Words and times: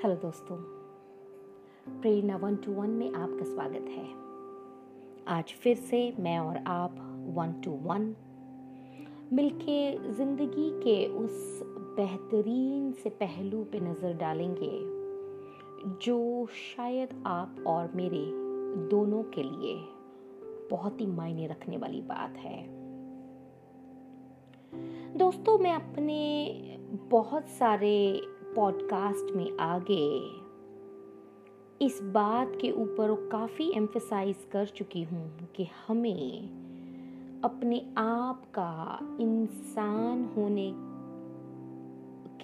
Hello 0.00 0.14
दोस्तों, 0.14 0.56
प्रेरणा 2.00 2.36
one 2.36 2.54
two 2.56 2.72
one 2.72 2.90
में 2.90 3.12
आपका 3.14 3.44
स्वागत 3.44 3.88
है। 3.88 4.04
आज 5.28 5.52
फिर 5.52 5.76
से 5.76 5.98
मैं 6.20 6.38
और 6.38 6.56
आप 6.66 6.94
वन 7.36 7.52
टू 7.64 7.70
वन 7.82 8.14
मिलके 9.32 9.76
ज़िंदगी 10.12 10.70
के 10.80 10.96
उस 11.16 11.60
बेहतरीन 11.96 12.90
से 12.92 13.10
पहलू 13.10 13.62
पे 13.64 13.80
नज़र 13.80 14.12
डालेंगे, 14.12 14.72
जो 16.06 16.46
शायद 16.54 17.22
आप 17.26 17.64
और 17.66 17.92
मेरे 17.94 18.24
दोनों 18.88 19.22
के 19.34 19.42
लिए 19.42 19.76
बहुत 20.70 21.00
ही 21.00 21.06
मायने 21.06 21.46
रखने 21.46 21.76
वाली 21.76 22.02
बात 22.06 22.38
है। 22.38 22.62
दोस्तों, 25.18 25.58
मैं 25.58 25.74
अपने 25.74 26.18
बहुत 27.10 27.48
सारे 27.50 28.22
पॉडकास्ट 28.56 29.36
में 29.36 29.58
आगे। 29.60 30.30
इस 31.86 32.00
बात 32.02 32.52
के 32.60 32.70
ऊपर 32.70 33.28
काफ़ी 33.32 33.72
एम्फसाइज 33.76 34.36
कर 34.52 34.66
चुकी 34.66 35.02
हूँ 35.02 35.48
कि 35.56 35.68
हमें 35.88 36.48
अपने 37.44 37.94
आप 37.98 38.44
का 38.44 38.98
इंसान 39.20 40.24
होने 40.36 40.72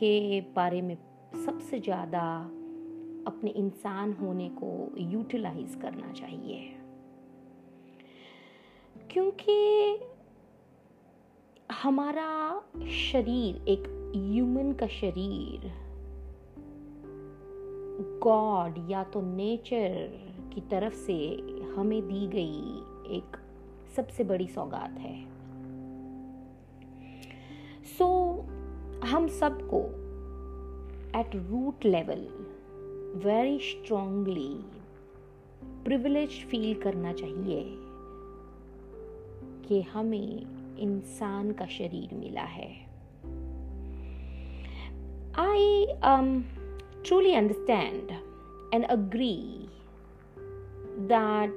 के 0.00 0.40
बारे 0.40 0.82
में 0.82 0.96
सबसे 1.46 1.80
ज़्यादा 1.80 2.50
अपने 3.26 3.50
इंसान 3.50 4.12
होने 4.12 4.48
को 4.48 4.92
यूटिलाइज 4.98 5.74
करना 5.74 6.12
चाहिए। 6.12 6.76
क्योंकि 9.10 9.58
हमारा 11.72 12.62
शरीर, 12.90 13.56
एक 13.68 14.12
ह्यूमन 14.16 14.72
का 14.72 14.86
शरीर 14.86 15.85
गॉड 18.00 18.90
या 18.90 19.04
तो 19.04 19.20
नेचर 19.20 20.10
की 20.54 20.60
तरफ़ 20.60 20.94
से 20.94 21.34
हमें 21.76 22.02
दी 22.02 22.26
गई 22.26 22.78
एक 23.16 23.36
सबसे 23.96 24.24
बड़ी 24.24 24.46
सौगात 24.46 24.98
है। 24.98 25.24
सो 27.98 28.36
so, 28.36 29.04
हम 29.04 29.26
सबको 29.26 29.80
at 31.20 31.36
root 31.36 31.84
level 31.84 32.28
very 33.24 33.58
strongly 33.58 34.64
privilege 35.84 36.30
feel 36.30 36.82
करना 36.82 37.12
चाहिए 37.12 37.64
कि 39.68 39.82
हमें 39.82 40.46
इंसान 40.78 41.52
का 41.52 41.66
शरीर 41.66 42.14
मिला 42.14 42.42
है। 42.42 42.86
आई 45.38 45.86
truly 47.06 47.36
understand 47.36 48.12
and 48.72 48.84
agree 48.88 49.68
that 51.06 51.50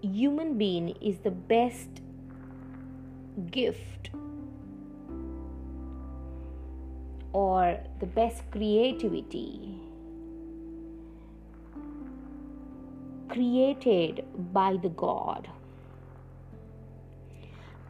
human 0.00 0.56
being 0.56 0.88
is 1.02 1.18
the 1.18 1.30
best 1.30 2.00
gift 3.50 4.10
or 7.34 7.78
the 8.00 8.06
best 8.06 8.50
creativity 8.50 9.76
created 13.28 14.24
by 14.54 14.72
the 14.82 14.94
god 15.04 15.52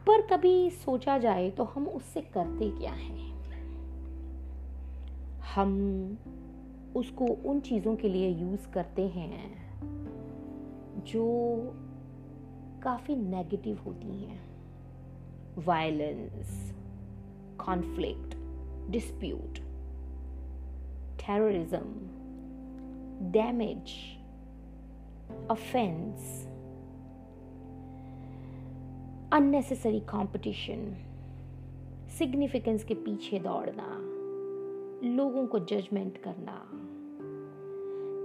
पर 0.07 0.21
कभी 0.27 0.69
सोचा 0.83 1.17
जाए 1.17 1.49
तो 1.57 1.63
हम 1.63 1.87
उससे 1.87 2.21
करते 2.33 2.69
क्या 2.79 2.91
हैं 2.91 3.28
हम 5.55 5.71
उसको 6.95 7.25
उन 7.25 7.59
चीज़ों 7.59 7.95
के 7.95 8.09
लिए 8.09 8.29
यूज़ 8.29 8.67
करते 8.67 9.07
हैं 9.07 9.69
जो 11.03 11.25
काफ़ी 12.83 13.15
नेगेटिव 13.15 13.79
होती 13.85 14.23
हैं. 14.23 14.41
Violence 15.65 16.73
conflict 17.65 18.35
dispute 18.91 19.59
terrorism 21.17 22.09
damage 23.31 23.93
offence 25.51 26.45
unnecessary 29.33 29.99
competition 29.99 30.95
significance 32.09 32.83
के 32.83 32.93
पीछे 32.93 33.39
दौड़ना. 33.39 34.18
लोगों 35.03 35.45
को 35.47 35.59
जजमेंट 35.59 36.17
करना 36.17 36.61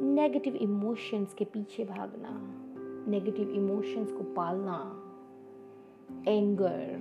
नेगेटिव 0.05 0.55
इमोशंस 0.55 1.35
के 1.35 1.45
पीछे 1.45 1.85
भागना 1.85 2.31
नेगेटिव 3.11 3.51
इमोशंस 3.51 4.13
को 4.13 4.23
पालना 4.35 4.79
एंगर 6.29 6.97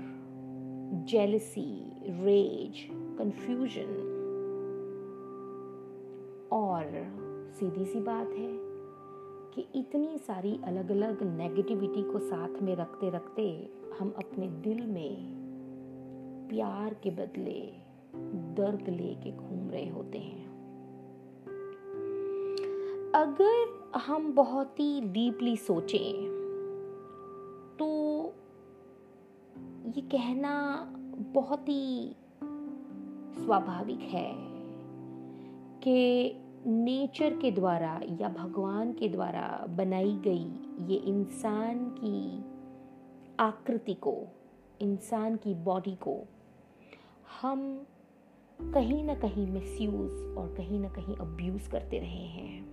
जेलसी 1.10 1.66
रेज 2.08 2.88
कंफ्यूजन 3.18 3.96
और 6.52 6.92
सीधी 7.60 7.86
सी 7.86 8.00
बात 8.00 8.30
है 8.30 8.52
कि 9.56 9.68
इतनी 9.80 10.18
सारी 10.18 10.60
अलग 10.64 10.92
अलग 10.92 11.24
नेगेटिविटी 11.38 12.04
को 12.04 12.20
साथ 12.20 12.62
में 12.62 12.76
रखते 12.76 13.10
रखते 13.10 13.48
हम 14.00 14.14
अपने 14.18 14.48
दिल 14.48 14.86
में 14.86 15.18
प्यार 16.50 16.94
के 16.94 17.12
बदले 17.12 17.83
दर्द 18.16 18.90
लेके 18.90 19.32
घूम 19.32 19.70
रहे 19.70 19.90
होते 19.90 20.18
हैं। 20.18 20.54
अगर 23.16 23.92
हम 23.98 24.34
बहुत 24.34 24.80
ही 24.80 25.02
डीपली 25.02 25.58
सोचें 25.58 26.34
तो 27.80 27.88
ये 29.86 30.02
कहना 30.02 30.54
बहुत 31.34 31.70
ही 31.70 32.16
स्वाभाविक 33.38 34.00
है 34.00 34.34
कि 35.84 36.36
नेचर 36.66 37.38
के 37.38 37.52
द्वारा 37.52 38.02
या 38.22 38.30
भगवान 38.30 38.94
के 38.94 39.10
द्वारा 39.10 39.66
बनाई 39.70 40.16
गई 40.16 40.48
ये 40.88 40.96
इंसान 40.96 41.86
की 42.04 42.44
आकृति 43.40 43.94
को, 43.94 44.28
इंसान 44.82 45.36
की 45.36 45.54
बॉडी 45.54 45.96
को, 45.96 46.24
हम 47.42 47.86
कहीं 48.62 49.04
ना 49.04 49.16
कहीं 49.16 49.48
मिसयूज 49.48 50.38
और 50.38 50.54
कहीं 50.58 50.80
ना 50.80 50.90
कहीं 50.90 51.16
अब्यूज 51.16 51.68
करते 51.68 52.00
रहे 52.00 52.26
हैं। 52.28 52.66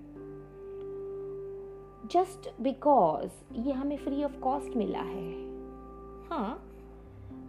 जस्ट 2.11 2.63
बिकॉज़ 2.63 3.31
ये 3.53 3.73
हमें 3.73 3.97
फ्री 3.97 4.25
ऑफ़ 4.25 4.39
कॉस्ट 4.39 4.77
मिला 4.77 4.99
है। 4.99 5.33
हाँ 6.29 6.67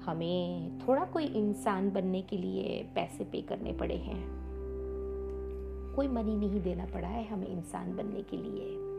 हमें 0.06 0.80
थोड़ा 0.80 1.06
कोई 1.06 1.26
इंसान 1.26 1.92
बनने 1.92 2.22
के 2.22 2.38
लिए 2.38 2.84
पैसे 2.96 3.24
पे 3.24 3.42
करने 3.42 3.74
पड़े 3.74 3.96
हैं। 3.96 4.42
कोई 5.96 6.08
मनी 6.08 6.36
नहीं 6.36 6.62
देना 6.62 6.86
पड़ा 6.86 7.08
है 7.08 7.28
हमें 7.28 7.48
इंसान 7.48 7.96
बनने 7.96 8.22
के 8.22 8.38
लिए। 8.38 8.92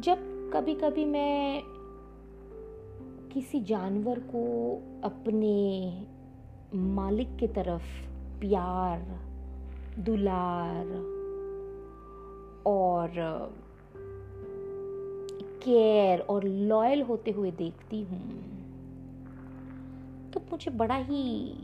जब 0.00 0.50
कभी 0.54 0.74
कभी 0.74 1.04
मैं 1.04 1.62
किसी 3.32 3.60
जानवर 3.60 4.18
को 4.18 4.44
अपने 5.04 6.15
मालिक 6.74 7.36
की 7.36 7.48
तरफ़ 7.48 8.06
प्यार, 8.40 9.20
दुलार 9.98 10.86
और 12.66 13.10
केयर 15.62 16.20
और 16.20 16.44
लॉयल 16.44 17.02
होते 17.02 17.30
हुए 17.30 17.50
देखती 17.50 18.02
हूँ। 18.02 18.56
तो 20.30 20.40
मुझे 20.40 20.70
बड़ा 20.70 20.96
ही 20.96 21.54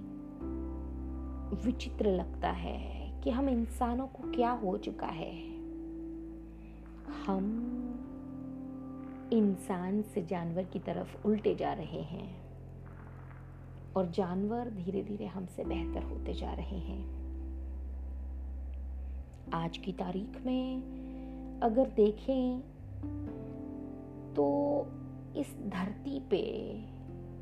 विचित्र 1.67 2.07
लगता 2.07 2.51
है 2.51 3.21
कि 3.21 3.31
हम 3.31 3.49
इंसानों 3.49 4.07
को 4.07 4.33
क्या 4.33 4.51
हो 4.51 4.79
चुका 4.79 5.07
है। 5.07 5.53
हम 7.27 7.69
इंसान 9.33 10.03
से 10.03 10.23
जानवर 10.23 10.65
की 10.65 10.79
तरफ़ 10.79 11.27
उल्टे 11.27 11.55
जा 11.55 11.73
रहे 11.73 12.03
हैं। 12.03 12.42
और 13.97 14.11
जानवर 14.11 14.71
धीरे 14.71 15.03
धीरे 15.03 15.27
हमसे 15.27 15.65
बेहतर 15.65 16.03
होते 16.03 16.35
जा 16.35 16.53
रहे 16.53 16.79
हैं। 16.79 17.23
आज 19.55 19.79
की 19.79 19.93
तारीख 19.93 20.47
में 20.47 20.83
अगर 21.63 21.91
देखें 21.91 22.61
तो 24.35 24.47
इस 25.37 25.57
धरती 25.61 26.21
पे 26.21 26.41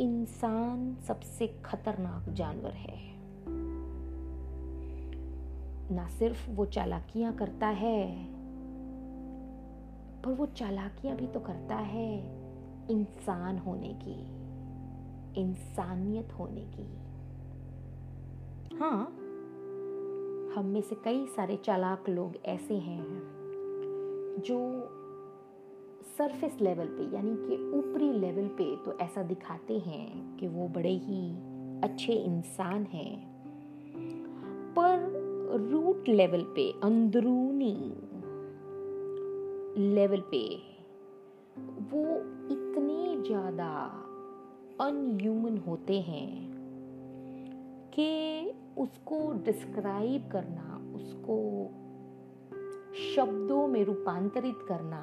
इंसान 0.04 0.96
सबसे 1.06 1.46
खतरनाक 1.64 2.28
जानवर 2.28 2.70
है। 2.70 3.10
ना 5.96 6.08
सिर्फ़ 6.08 6.50
वो 6.50 6.66
चालाकियाँ 6.66 7.32
करता 7.32 7.66
है, 7.66 8.26
पर 10.22 10.32
वो 10.32 10.46
चालाकियाँ 10.46 11.16
भी 11.16 11.26
तो 11.26 11.40
करता 11.40 11.76
है 11.76 12.18
इंसान 12.90 13.58
होने 13.58 13.88
की। 13.88 14.39
इंसानियत 15.38 16.32
होने 16.38 16.60
की। 16.60 16.86
हाँ। 18.76 19.16
हम 20.56 20.66
में 20.66 20.80
से 20.80 20.94
कई 20.94 21.26
सारे 21.26 21.56
चालाक 21.56 22.08
लोग 22.08 22.36
ऐसे 22.44 22.74
हैं 22.74 23.04
जो 24.46 24.58
सरफेस 26.18 26.56
लेवल 26.60 26.86
पे 26.86 27.16
यानी 27.16 27.34
कि 27.36 27.56
ऊपरी 27.78 28.12
लेवल 28.12 28.46
पे 28.48 28.64
तो 28.76 28.98
ऐसा 28.98 29.22
दिखाते 29.22 29.78
हैं 29.78 30.36
कि 30.36 30.48
वो 30.48 30.68
बड़े 30.68 30.92
ही 30.96 31.30
अच्छे 31.84 32.12
इंसान 32.12 32.84
हैं। 32.84 33.30
पर 34.76 35.08
रूट 35.70 36.08
लेवल 36.08 36.42
पे 36.42 36.70
अंदरूनी 36.82 37.74
लेवल 39.94 40.20
पे 40.20 40.44
वो 41.90 42.04
इतने 42.52 43.16
ज़्यादा 43.26 43.70
अनह्यूमन 44.80 45.56
होते 45.58 46.00
हैं 46.00 46.50
कि 47.94 48.08
उसको 48.78 49.16
डिस्क्राइब 49.44 50.28
करना, 50.32 50.92
उसको 50.94 51.36
शब्दों 53.14 53.66
में 53.68 53.84
रूपांतरित 53.84 54.58
करना 54.68 55.00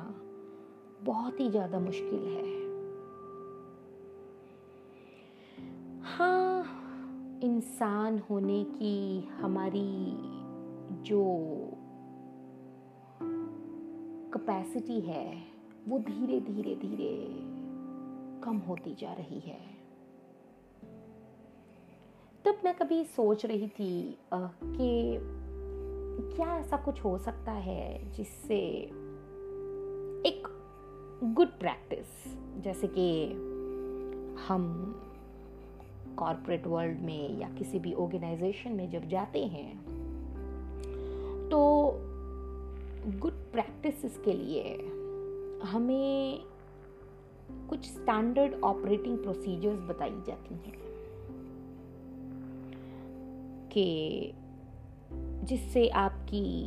बहुत 1.04 1.40
ही 1.40 1.50
ज़्यादा 1.50 1.80
मुश्किल 1.80 2.24
है। 2.28 2.46
हाँ 6.04 6.64
इंसान 7.44 8.20
होने 8.20 8.64
की 8.64 9.28
हमारी 9.42 9.90
जो 11.04 11.24
कैपेसिटी 14.34 15.00
है, 15.00 15.44
वो 15.88 16.00
धीरे 16.00 16.40
धीरे 16.40 16.76
धीरे 16.76 17.14
कम 18.44 18.58
होती 18.58 18.96
जा 18.96 19.14
रही 19.14 19.40
है। 19.40 19.78
तब 22.46 22.62
मैं 22.66 22.78
कभी 22.78 23.04
सोच 23.04 23.46
रही 23.46 23.68
थी 23.68 24.18
कि 24.34 25.18
क्या 26.36 26.58
ऐसा 26.58 26.78
कुछ 26.78 27.04
हो 27.04 27.18
सकता 27.18 27.52
है 27.52 28.12
जिससे 28.12 28.60
एक 30.30 30.48
गुड 31.24 31.48
प्रैक्टिस 31.48 32.34
जैसे 32.64 32.88
कि 32.88 33.28
हम 34.48 34.94
कॉरपोरेट 36.18 36.68
वर्ल्ड 36.68 37.00
में 37.00 37.40
या 37.40 37.50
किसी 37.50 37.80
भी 37.80 37.94
ऑर्गेनाइजेशन 37.94 38.72
में 38.72 38.90
जब 38.90 39.08
जाते 39.08 39.46
हैं 39.46 39.98
तो 41.52 41.92
गुड 43.20 43.34
प्रैक्टिस 43.34 44.18
के 44.18 44.34
लिए 44.34 44.78
हमें 45.64 46.44
कुछ 47.52 47.86
स्टैंडर्ड 47.86 48.62
ऑपरेटिंग 48.62 49.18
प्रोसीजर्स 49.18 49.80
बताई 49.80 50.22
जाती 50.28 50.56
हैं। 50.56 50.78
कि 53.70 54.34
जिससे 55.44 55.90
आपकी 55.90 56.64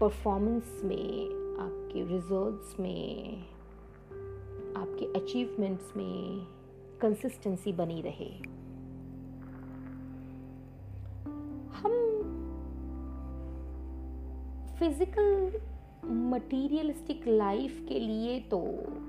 परफॉर्मेंस 0.00 0.80
में, 0.84 1.24
आपके 1.60 2.04
रिजल्ट्स 2.04 2.80
में, 2.80 3.38
आपके 4.76 5.20
अचीवमेंट्स 5.20 5.96
में 5.96 6.46
कंसिस्टेंसी 7.00 7.72
बनी 7.72 8.00
रहे। 8.00 8.30
हम 11.74 11.92
फ़िज़िकल 14.78 15.60
मटीरियलिस्टिक 16.10 17.28
लाइफ 17.28 17.86
के 17.88 17.98
लिए 17.98 18.40
तो 18.40 18.60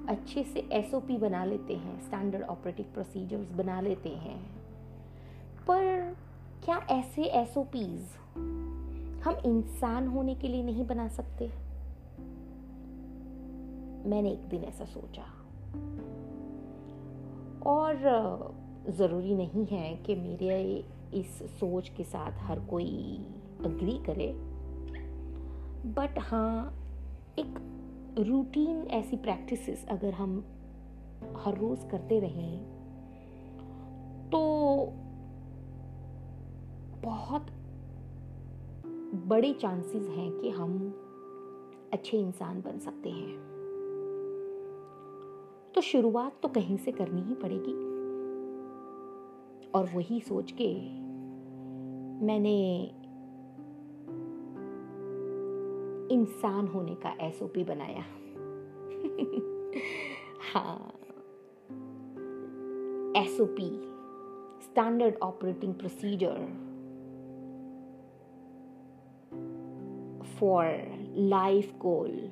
अच्छे 0.09 0.44
से 0.44 0.59
एसओपी 0.59 1.18
बना 1.18 1.45
लेते 1.45 1.75
हैं 1.75 2.01
स्टैंडर्ड 2.01 2.44
ऑपरेटिंग 2.44 2.94
प्रोसीजर्स 2.94 3.51
बना 3.51 3.81
लेते 3.81 4.09
हैं। 4.09 4.42
पर 5.68 6.15
क्या 6.65 6.77
ऐसे 6.77 7.24
एस 7.24 7.57
हम 9.25 9.36
इंसान 9.45 10.07
होने 10.07 10.36
के 10.36 10.47
लिए 10.47 10.63
नहीं 10.63 10.88
बना 10.88 11.07
सकते? 11.07 11.47
मैंने 14.09 14.31
एक 14.31 14.50
दिन 14.50 14.63
ऐसा 14.63 14.86
सोचा। 14.86 15.24
और 17.65 17.95
ज़रूरी 18.89 19.36
नहीं 19.36 19.65
है 19.65 19.95
कि 19.95 20.15
मेरे 20.15 20.86
इस 21.13 21.44
सोच 21.44 21.89
के 21.89 22.03
साथ 22.03 22.31
हर 22.31 22.59
कोई 22.59 23.25
अग्री 23.65 23.98
करे। 24.06 24.56
बट 25.89 26.19
हाँ 26.19 26.84
एक 27.39 27.55
रूटीन 28.19 28.87
ऐसी 28.87 29.17
प्रैक्टिसेस 29.17 29.85
अगर 29.89 30.13
हम 30.13 30.45
हर 31.37 31.57
रोज़ 31.57 31.87
करते 31.87 32.19
रहें 32.19 32.59
तो 34.29 34.39
बहुत 37.03 37.47
बड़े 39.27 39.53
चांसेस 39.53 40.07
हैं 40.07 40.31
कि 40.31 40.49
हम 40.49 41.01
अच्छे 41.93 42.17
इंसान 42.17 42.61
बन 42.61 42.79
सकते 42.79 43.09
हैं। 43.09 43.38
तो 45.75 45.81
शुरुआत 45.81 46.33
तो 46.41 46.47
कहीं 46.47 46.77
से 46.77 46.91
करनी 46.91 47.21
ही 47.21 47.33
पड़ेगी। 47.33 47.95
और 49.69 49.89
वही 49.95 50.19
सोच 50.19 50.51
के 50.51 50.75
मैंने 52.25 52.91
इंसान 56.11 56.67
होने 56.67 56.95
का 56.95 57.17
एसओपी 57.21 57.63
बनाया। 57.63 58.05
हाँ। 60.53 60.93
SOP 63.23 63.81
standard 64.63 65.15
operating 65.15 65.73
procedure 65.73 66.35
for 70.39 70.65
life 71.15 71.77
goal 71.77 72.31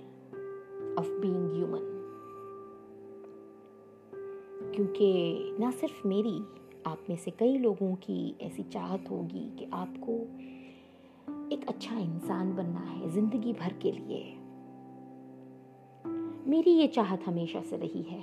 of 1.00 1.08
being 1.08 1.48
human 1.48 1.94
क्योंकि 4.76 5.38
ना 5.60 5.72
सिर्फ़ 5.72 6.08
मेरी, 6.08 6.44
आप 6.88 7.06
में 7.10 7.18
से 7.18 7.32
कई 7.32 7.58
लोगों 7.58 7.96
की 7.96 8.38
ऐसी 8.42 8.64
चाहत 8.64 9.06
होगी 9.10 9.56
कि 9.60 9.70
आपको 9.74 10.28
एक 11.52 11.66
अच्छा 11.68 11.96
इंसान 11.96 12.56
बनना 12.56 12.80
है 12.80 13.10
ज़िंदगी 13.10 13.54
भर 13.54 13.74
के 13.74 13.92
लिए। 13.92 14.24
मेरी 16.48 16.72
ये 16.72 16.88
चाहत 16.88 17.24
हमेशा 17.26 17.62
से 17.62 17.78
रही 17.78 18.02
है। 18.02 18.22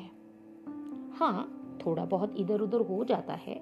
हाँ 1.19 1.57
थोड़ा 1.87 2.05
बहुत 2.05 2.35
इधर 2.39 2.61
उधर 2.61 2.81
हो 2.81 3.05
जाता 3.05 3.35
है। 3.35 3.55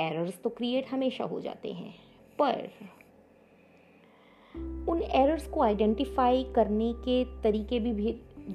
एरर्स 0.00 0.40
तो 0.42 0.50
क्रिएट 0.50 0.88
हमेशा 0.90 1.24
हो 1.24 1.40
जाते 1.40 1.72
हैं 1.72 1.94
पर 2.40 2.70
उन 4.88 5.02
एरर्स 5.02 5.46
को 5.46 5.62
आइडेंटिफाई 5.62 6.44
करने 6.44 6.92
के 6.92 7.24
तरीके 7.42 7.80
भी, 7.80 7.92
भी 7.92 8.12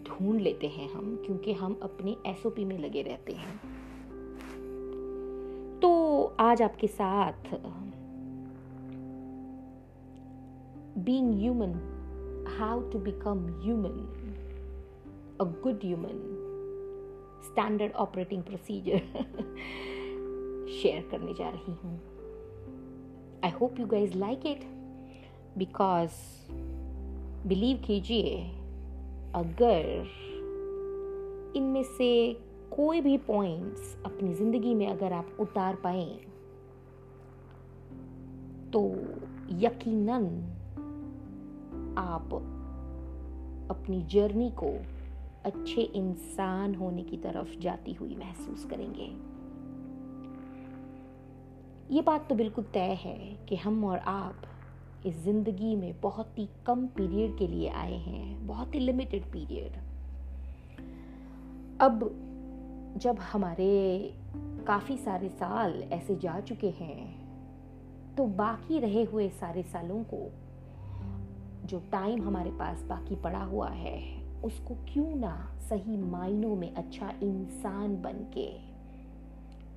ढूंढ 0.08 0.42
लेते 0.42 0.68
हैं 0.68 0.90
हम 0.94 1.16
क्योंकि 1.26 1.54
हम 1.54 1.80
अपने 1.84 2.16
एसओपी 2.28 2.66
में 2.66 2.78
लगे 2.80 3.02
रहते 3.02 3.34
हैं। 3.34 3.56
तो 5.80 6.24
आज 6.40 6.62
आपके 6.62 6.88
साथ 6.88 7.54
being 10.98 11.34
human 11.40 11.74
how 12.60 12.80
to 12.92 13.00
become 13.00 13.46
human 13.64 13.98
a 15.42 15.44
good 15.64 15.84
human 15.84 16.22
standard 17.46 17.92
operating 18.04 18.44
procedure 18.44 19.00
share 20.72 21.08
करने 21.12 21.34
जा 21.34 21.50
रही 21.50 21.74
हूँ। 21.74 21.94
I 23.46 23.52
hope 23.52 23.80
you 23.80 23.86
guys 23.88 24.18
like 24.18 24.46
it 24.46 24.66
because 25.58 26.12
believe 27.48 27.78
कीजिए, 27.86 28.38
अगर 29.36 30.08
इनमें 31.56 31.84
से 31.84 32.12
कोई 32.72 33.02
भी 33.02 33.18
पॉइंट्स 33.28 33.96
अपनी 34.06 34.34
ज़िंदगी 34.34 34.74
में 34.76 34.88
अगर 34.88 35.14
आप 35.14 35.38
उतार 35.40 35.76
पाए 35.84 36.06
तो 38.74 38.82
यकीनन 39.60 40.26
आप 41.98 42.34
अपनी 43.72 44.02
जर्नी 44.04 44.50
को 44.50 44.72
अच्छे 45.46 45.82
इंसान 45.82 46.76
होने 46.76 47.04
की 47.04 47.18
तरफ़ 47.18 47.60
जाती 47.60 47.94
हुई 47.94 48.16
महसूस 48.16 48.66
करेंगे। 48.66 49.08
ये 51.96 52.02
बात 52.02 52.28
तो 52.30 52.36
बिल्कुल 52.36 52.64
तय 52.64 52.98
है 53.02 53.18
कि 53.50 53.56
हम 53.56 53.84
और 53.86 53.98
आप 53.98 54.42
इस 55.06 55.24
ज़िंदगी 55.24 55.76
में 55.76 56.00
बहुत 56.02 56.40
ही 56.40 56.48
कम 56.66 56.86
पीरियड 56.88 57.38
के 57.38 57.48
लिए 57.48 57.70
आए 57.70 57.98
हैं, 57.98 58.48
बहुत 58.48 58.76
ही 58.76 58.80
लिमिटेड 58.80 59.26
पीरियड। 59.26 59.78
अब 61.82 62.10
जब 62.98 63.20
हमारे 63.20 64.14
काफ़ी 64.68 64.98
सारे 64.98 65.30
साल 65.30 65.82
ऐसे 65.92 66.16
जा 66.16 66.40
चुके 66.40 66.70
हैं 66.70 68.16
तो 68.16 68.26
बाकी 68.26 68.80
रहे 68.80 69.04
हुए 69.04 69.30
सारे 69.30 69.64
सालों 69.64 70.04
को 70.04 70.18
जो 71.68 71.80
टाइम 71.80 72.22
हमारे 72.22 72.52
पास 72.52 72.84
बाकी 72.84 73.16
पड़ा 73.16 73.44
हुआ 73.44 73.70
है, 73.70 74.24
उसको 74.44 74.76
क्यों 74.76 75.16
ना 75.16 75.54
सही 75.70 75.98
मायनों 75.98 76.56
में 76.56 76.74
अच्छा 76.74 77.10
इंसान 77.24 78.02
बन 78.02 78.14
के 78.38 78.48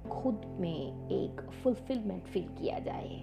खुद 0.08 0.42
में 0.60 1.08
एक 1.08 1.40
फुलफिलमेंट 1.50 2.22
फील 2.22 2.48
किया 2.48 2.78
जाए। 2.78 3.16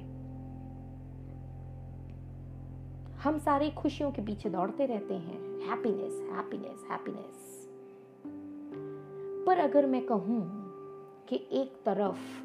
हम 3.23 3.37
सारे 3.37 3.69
खुशियों 3.69 4.11
के 4.11 4.21
पीछे 4.21 4.49
दौड़ते 4.49 4.85
रहते 4.85 5.13
हैं। 5.13 5.39
हैप्पीनेस 5.69 6.31
हैप्पीनेस 6.33 6.85
हैप्पीनेस 6.91 7.69
पर 9.47 9.57
अगर 9.57 9.85
मैं 9.85 10.05
कहूँ 10.05 10.41
कि 11.29 11.35
एक 11.51 11.81
तरफ़ 11.85 12.43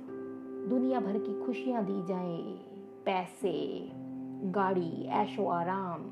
दुनिया 0.68 1.00
भर 1.00 1.18
की 1.18 1.46
खुशियाँ 1.46 1.84
दी 1.84 2.02
जाए, 2.06 2.42
पैसे 3.04 3.52
गाड़ी 4.44 5.06
ऐशो 5.06 5.46
आराम 5.46 6.02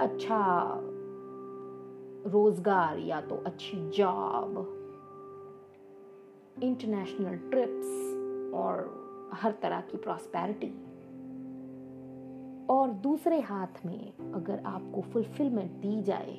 अच्छा 0.00 0.66
रोज़गार 2.26 2.98
या 2.98 3.20
तो 3.20 3.36
अच्छी 3.36 3.90
जॉब 3.90 4.58
इंटरनेशनल 6.62 7.36
ट्रिप्स 7.36 7.86
और 8.54 9.04
हर 9.34 9.52
तरह 9.52 9.80
की 9.80 9.96
प्रॉस्पेरिटी 9.96 10.70
और 12.74 12.90
दूसरे 12.90 13.40
हाथ 13.40 13.86
में 13.86 14.12
अगर 14.34 14.62
आपको 14.66 15.00
फुलफिलमेंट 15.00 15.70
दी 15.70 16.02
जाए 16.02 16.36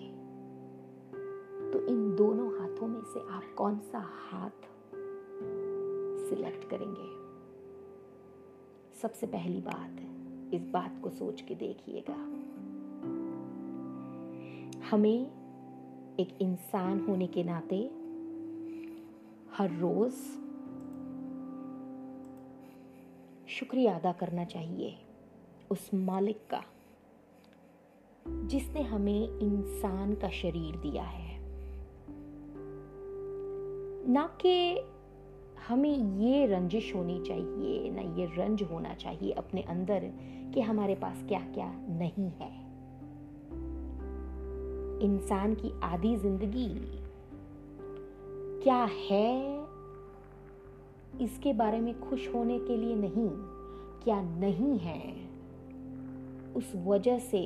तो 1.74 1.86
इन 1.88 2.15
दोनों 2.15 2.60
हाथों 2.60 2.88
में 2.88 3.01
से 3.03 3.20
आप 3.20 3.44
कौन 3.58 3.79
सा 3.79 4.00
हाथ 4.00 4.65
सिलेक्ट 6.29 6.70
करेंगे? 6.70 7.25
सबसे 9.02 9.28
पहली 9.28 9.62
बात 9.62 10.54
इस 10.54 10.68
बात 10.68 11.00
को 11.04 11.10
सोच 11.10 11.42
के 11.42 11.56
देखिएगा। 11.56 12.16
हमें 14.90 15.28
एक 16.20 16.38
इंसान 16.42 17.06
होने 17.06 17.28
के 17.28 17.44
नाते 17.44 17.78
हर 19.54 19.78
रोज 19.78 20.14
शुक्रिया 23.48 23.96
अदा 23.96 24.12
करना 24.12 24.46
चाहिए 24.46 24.96
उस 25.72 25.90
मालिक 25.94 26.40
का, 26.50 26.64
जिसने 28.28 28.82
हमें 28.82 29.40
इंसान 29.40 30.16
का 30.16 30.30
शरीर 30.30 30.75
दिया 30.75 31.04
है। 31.04 31.40
ना 34.08 34.38
कि 34.42 34.75
हमें 35.57 36.19
ये 36.19 36.45
रंजिश 36.45 36.93
होनी 36.95 37.19
चाहिए, 37.19 37.89
ना 37.91 38.01
ये 38.19 38.25
रंज 38.38 38.63
होना 38.63 38.93
चाहिए 38.93 39.31
अपने 39.31 39.62
अंदर 39.62 40.12
कि 40.53 40.62
हमारे 40.62 40.95
पास 40.95 41.24
क्या 41.27 41.39
क्या 41.53 41.71
नहीं 41.89 42.29
है। 42.31 42.50
इंसान 45.05 45.53
की 45.53 45.71
आधी 45.83 46.15
ज़िंदगी 46.15 46.69
क्या 48.63 48.83
है, 48.91 49.65
इसके 51.21 51.53
बारे 51.53 51.79
में 51.79 52.00
खुश 52.00 52.27
होने 52.33 52.59
के 52.59 52.77
लिए 52.77 52.95
नहीं, 52.95 53.29
क्या 54.03 54.21
नहीं 54.21 54.77
है, 54.79 55.01
उस 56.55 56.74
वजह 56.85 57.19
से 57.19 57.41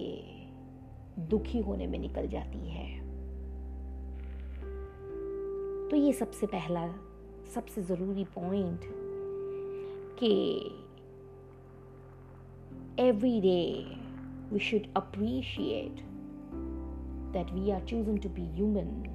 दुखी 1.20 1.60
होने 1.60 1.88
में 1.88 2.00
निकल 2.00 2.28
जाती 2.28 2.70
है। 2.70 2.88
तो 5.90 5.96
ये 5.96 6.14
सबसे 6.14 6.48
पहला 6.48 6.88
सबसे 7.56 7.82
ज़रूरी 7.82 8.24
पॉइंट 8.36 8.82
कि 10.20 10.34
every 13.04 13.40
day 13.42 13.62
we 14.54 14.60
should 14.70 14.94
appreciate 14.98 16.08
that 17.34 17.52
we 17.56 17.72
are 17.72 17.82
chosen 17.82 18.16
to 18.22 18.30
be 18.36 18.44
human 18.56 19.08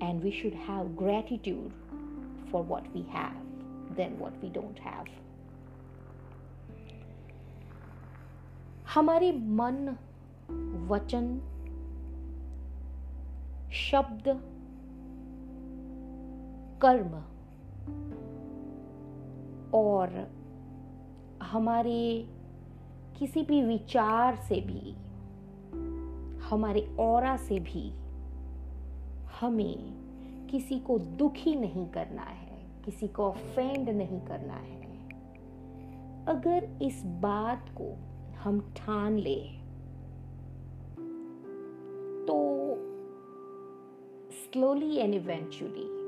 and 0.00 0.22
we 0.22 0.30
should 0.38 0.54
have 0.54 0.96
gratitude 0.96 1.72
for 2.50 2.62
what 2.62 2.88
we 2.94 3.02
have 3.10 3.36
than 3.96 4.18
what 4.18 4.32
we 4.42 4.48
don't 4.48 4.78
have. 4.78 5.06
हमारे 8.94 9.30
मन 9.60 9.76
वचन 10.88 11.28
शब्द 13.72 14.28
कर्म। 16.84 17.22
और 19.74 20.30
हमारे 21.42 22.28
किसी 23.18 23.42
भी 23.42 23.62
विचार 23.62 24.36
से 24.36 24.60
भी, 24.60 24.92
हमारे 26.48 26.96
और 27.00 27.36
से 27.36 27.58
भी 27.58 27.90
हमें 29.40 30.02
किसी 30.46 30.78
को 30.78 30.98
दुखी 30.98 31.54
नहीं 31.54 31.86
करना 31.86 32.22
है, 32.22 32.82
किसी 32.84 33.08
को 33.08 33.24
ऑफेंड 33.24 33.88
नहीं 33.88 34.20
करना 34.20 34.54
है। 34.54 34.82
अगर 36.26 36.78
इस 36.82 37.02
बात 37.04 37.68
को 37.80 37.96
हम 38.40 38.60
ठान 38.76 39.16
ले 39.16 39.40
तो 42.26 42.74
slowly 44.30 44.96
and 44.96 45.14
eventually 45.14 46.01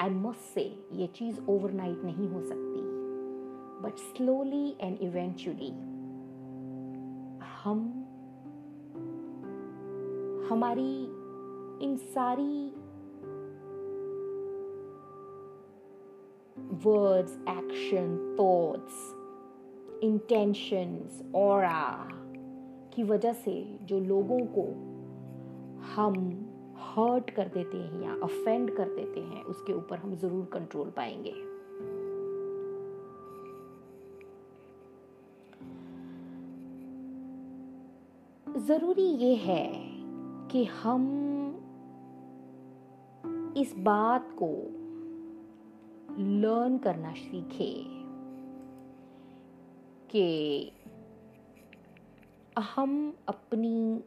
I 0.00 0.10
must 0.10 0.40
say 0.40 0.84
ये 0.92 1.06
चीज़ 1.06 1.40
ओवरनाइट 1.48 2.04
नहीं 2.04 2.28
हो 2.28 2.42
सकती। 2.42 2.80
बट 3.82 3.96
स्लोली 3.96 4.76
एंड 4.80 4.98
इवेंचुअली 5.00 5.70
हम, 7.64 8.02
हमारी 10.50 11.04
इन 11.84 11.96
सारी 11.96 12.72
वर्ड्स 16.58 17.38
एक्शन 17.48 18.36
थॉट्स 18.40 19.16
इंटेंशंस 20.02 21.22
और 21.34 21.62
की 22.94 23.02
वजह 23.02 23.32
से 23.32 23.78
जो 23.82 24.00
लोगों 24.00 24.40
को 24.58 24.62
हम 25.94 26.42
हर्ट 26.78 27.30
कर 27.30 27.48
देते 27.48 27.78
हैं 27.78 28.02
या 28.02 28.12
अफेंड 28.22 28.76
कर 28.76 28.88
देते 28.88 29.20
हैं, 29.20 29.44
उसके 29.44 29.72
ऊपर 29.72 29.96
हम 29.96 30.16
ज़रूर 30.16 30.44
कंट्रोल 30.44 30.90
पाएँगे। 30.90 31.56
ज़रूरी 38.60 39.02
ये 39.02 39.34
है 39.34 39.72
कि 40.48 40.64
हम 40.64 41.02
इस 43.56 43.74
बात 43.78 44.30
को 44.42 44.48
लर्न 46.18 46.78
करना 46.78 47.12
सीखे 47.12 47.72
कि 50.10 50.72
हम 52.58 53.14
अपनी 53.28 54.02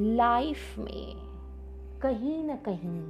लाइफ 0.00 0.78
में 0.78 1.14
कहीं 2.02 2.44
ना 2.44 2.56
कहीं 2.56 3.02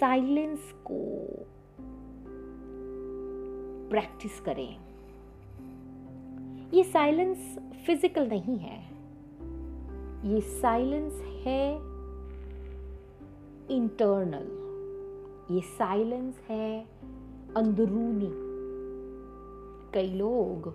साइलेंस 0.00 0.72
को 0.90 0.98
प्रैक्टिस 3.90 4.40
करें। 4.40 4.76
ये 6.74 6.84
साइलेंस 6.84 7.58
फ़िज़िकल 7.86 8.28
नहीं 8.28 8.58
है। 8.58 8.78
ये 10.34 10.40
साइलेंस 10.40 11.12
है 11.46 11.74
इंटरनल। 13.76 14.52
ये 15.54 15.60
साइलेंस 15.60 16.38
है 16.48 16.80
अंदरूनी। 17.56 18.30
कई 19.94 20.14
लोग 20.14 20.68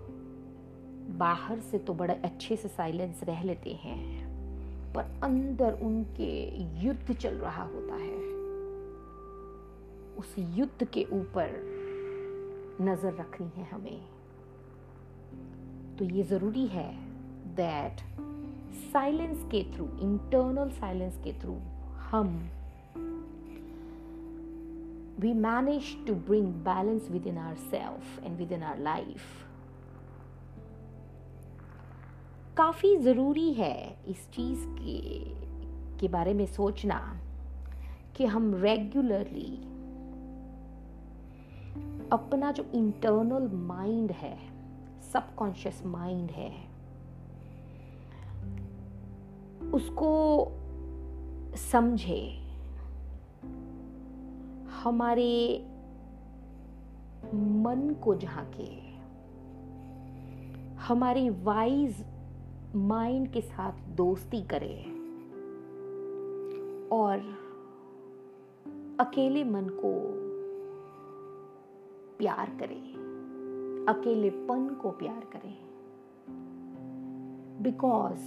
बाहर 1.18 1.60
से 1.60 1.78
तो 1.78 1.94
बड़े 1.94 2.14
अच्छे 2.14 2.56
से 2.56 2.68
साइलेंस 2.68 3.20
रह 3.24 3.42
लेते 3.42 3.70
हैं। 3.70 4.31
पर 4.94 5.20
अंदर 5.22 5.72
उनके 5.72 6.62
युद्ध 6.84 7.14
चल 7.14 7.34
रहा 7.34 7.62
होता 7.62 7.94
है। 7.94 8.20
उस 10.16 10.34
युद्ध 10.38 10.84
के 10.84 11.04
ऊपर 11.04 11.48
नज़र 12.80 13.14
रखनी 13.14 13.50
है 13.56 13.64
हमें। 13.64 14.00
तो 15.96 16.04
ये 16.04 16.22
ज़रूरी 16.22 16.66
है 16.66 17.12
दैट 17.56 18.00
साइलेंस 18.92 19.44
के 19.44 19.62
थ्रू 19.74 19.84
इंटरनल 19.84 20.70
साइलेंस 20.70 21.16
के 21.24 21.32
थ्रू 21.32 21.54
हम 22.10 22.50
we 25.20 25.32
manage 25.32 26.06
to 26.06 26.14
bring 26.14 26.46
balance 26.46 27.10
within 27.26 27.38
our 27.38 27.54
self 27.54 28.24
and 28.24 28.36
with 28.38 28.52
काफ़ी 32.56 32.96
ज़रूरी 32.96 33.52
है 33.52 33.96
इस 34.06 34.30
चीज़ 34.30 34.66
के 34.66 35.18
के 36.00 36.08
बारे 36.08 36.34
में 36.34 36.46
सोचना 36.46 37.20
कि 38.16 38.26
हम 38.26 38.54
रेगुलरली 38.54 39.56
अपना 42.12 42.52
जो 42.52 42.64
इंटरनल 42.74 43.48
माइंड 43.56 44.12
है 44.12 44.38
सबकॉन्शियस 45.12 45.82
माइंड 45.86 46.30
है, 46.30 46.52
उसको 49.74 50.48
समझे। 51.56 52.38
हमारे 54.82 55.64
मन 57.34 57.96
को 58.04 58.14
झांके। 58.14 58.92
हमारी 60.76 61.30
वाइज 61.30 62.04
माइंड 62.76 63.32
के 63.32 63.40
साथ 63.40 63.72
दोस्ती 63.96 64.42
करें। 64.42 65.02
और 66.88 67.18
अकेले 69.00 69.44
मन 69.44 69.64
को 69.64 69.92
प्यार 72.18 72.56
करे। 72.60 72.92
अकेलेपन 73.92 74.78
को 74.82 74.90
प्यार 74.90 75.26
करें। 75.32 75.58
बिकॉज़ 77.62 78.20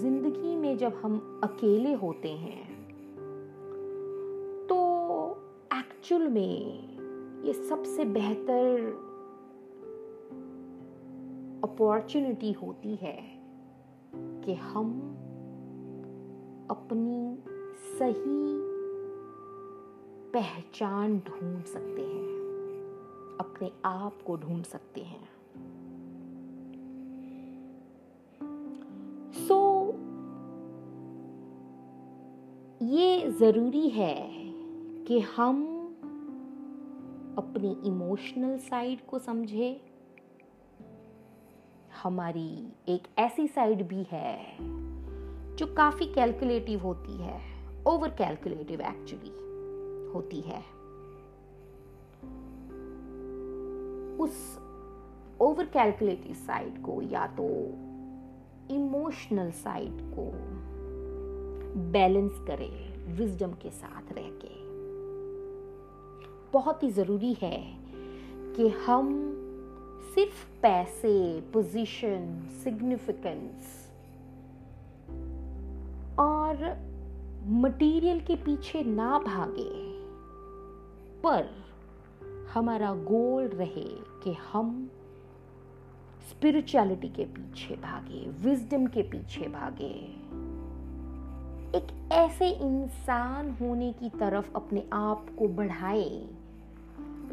ज़िंदगी 0.00 0.56
में 0.56 0.78
जब 0.78 0.92
हम 0.94 1.40
अकेले 1.44 1.92
होते 1.92 2.28
हैं 2.28 2.86
तो 4.66 4.78
एक्चुअल 5.74 6.28
में 6.28 6.88
ये 7.42 7.52
सबसे 7.52 8.04
बेहतर 8.04 8.96
अपॉर्चुनिटी 11.72 12.52
होती 12.52 12.94
है 12.94 13.18
कि 14.14 14.54
हम 14.54 15.00
अपनी 16.70 17.38
सही 17.98 18.58
पहचान 20.32 21.18
ढूंढ 21.18 21.64
सकते 21.64 22.02
हैं 22.02 22.26
अपने 23.40 23.70
आप 23.84 24.22
को 24.26 24.36
ढूंढ 24.36 24.64
सकते 24.64 25.00
हैं। 25.00 25.28
सो 29.32 29.86
so, 29.86 29.96
ये 32.82 33.30
ज़रूरी 33.30 33.88
है 33.88 34.16
कि 35.04 35.20
हम 35.20 35.64
अपनी 37.38 37.76
इमोशनल 37.84 38.58
साइड 38.58 39.06
को 39.06 39.18
समझे 39.18 39.91
हमारी 42.02 42.72
एक 42.88 43.02
ऐसी 43.18 43.46
साइड 43.46 43.88
भी 43.88 44.06
है 44.10 44.56
जो 45.56 45.66
काफ़ी 45.74 46.06
कैलकुलेटिव 46.06 46.80
होती 46.80 47.16
है, 47.16 47.40
ओवर 47.86 48.08
कैलकुलेटिव 48.08 48.80
एक्चुअली 48.80 49.30
होती 50.14 50.40
है। 50.40 50.58
उस 54.18 54.58
ओवर 55.40 55.64
कैलकुलेटिव 55.64 56.34
साइड 56.34 56.82
को 56.82 57.02
या 57.02 57.26
तो 57.26 57.48
इमोशनल 58.74 59.50
साइड 59.50 59.92
को 59.92 60.30
बैलेंस 61.90 62.32
करे, 62.32 62.70
विजडम 63.12 63.52
के 63.52 63.70
साथ 63.70 64.12
रह 64.12 64.30
के। 64.42 64.60
बहुत 66.52 66.82
ही 66.82 66.90
ज़रूरी 66.90 67.36
है 67.42 67.78
कि 68.56 68.68
हम 68.68 69.38
सिर्फ़ 70.14 70.46
पैसे 70.62 71.40
पोजीशन 71.40 72.48
सिग्निफिकेंस 72.64 73.88
और 76.18 76.76
मटेरियल 77.46 78.20
के 78.20 78.36
पीछे 78.36 78.82
ना 78.84 79.18
भागे, 79.18 79.70
पर 81.22 81.48
हमारा 82.54 82.94
गोल 82.94 83.44
रहे 83.44 83.88
कि 84.22 84.32
हम 84.52 84.90
स्पिरिचुअलिटी 86.30 87.08
के 87.08 87.24
पीछे 87.24 87.74
भागे 87.74 88.28
विजडम 88.28 88.86
के 88.86 89.02
पीछे 89.02 89.48
भागे। 89.48 89.94
एक 91.78 92.12
ऐसे 92.12 92.50
इंसान 92.50 93.50
होने 93.50 93.92
की 93.92 94.08
तरफ़ 94.08 94.50
अपने 94.56 94.88
आप 94.92 95.26
को 95.38 95.48
बढ़ाए, 95.48 96.28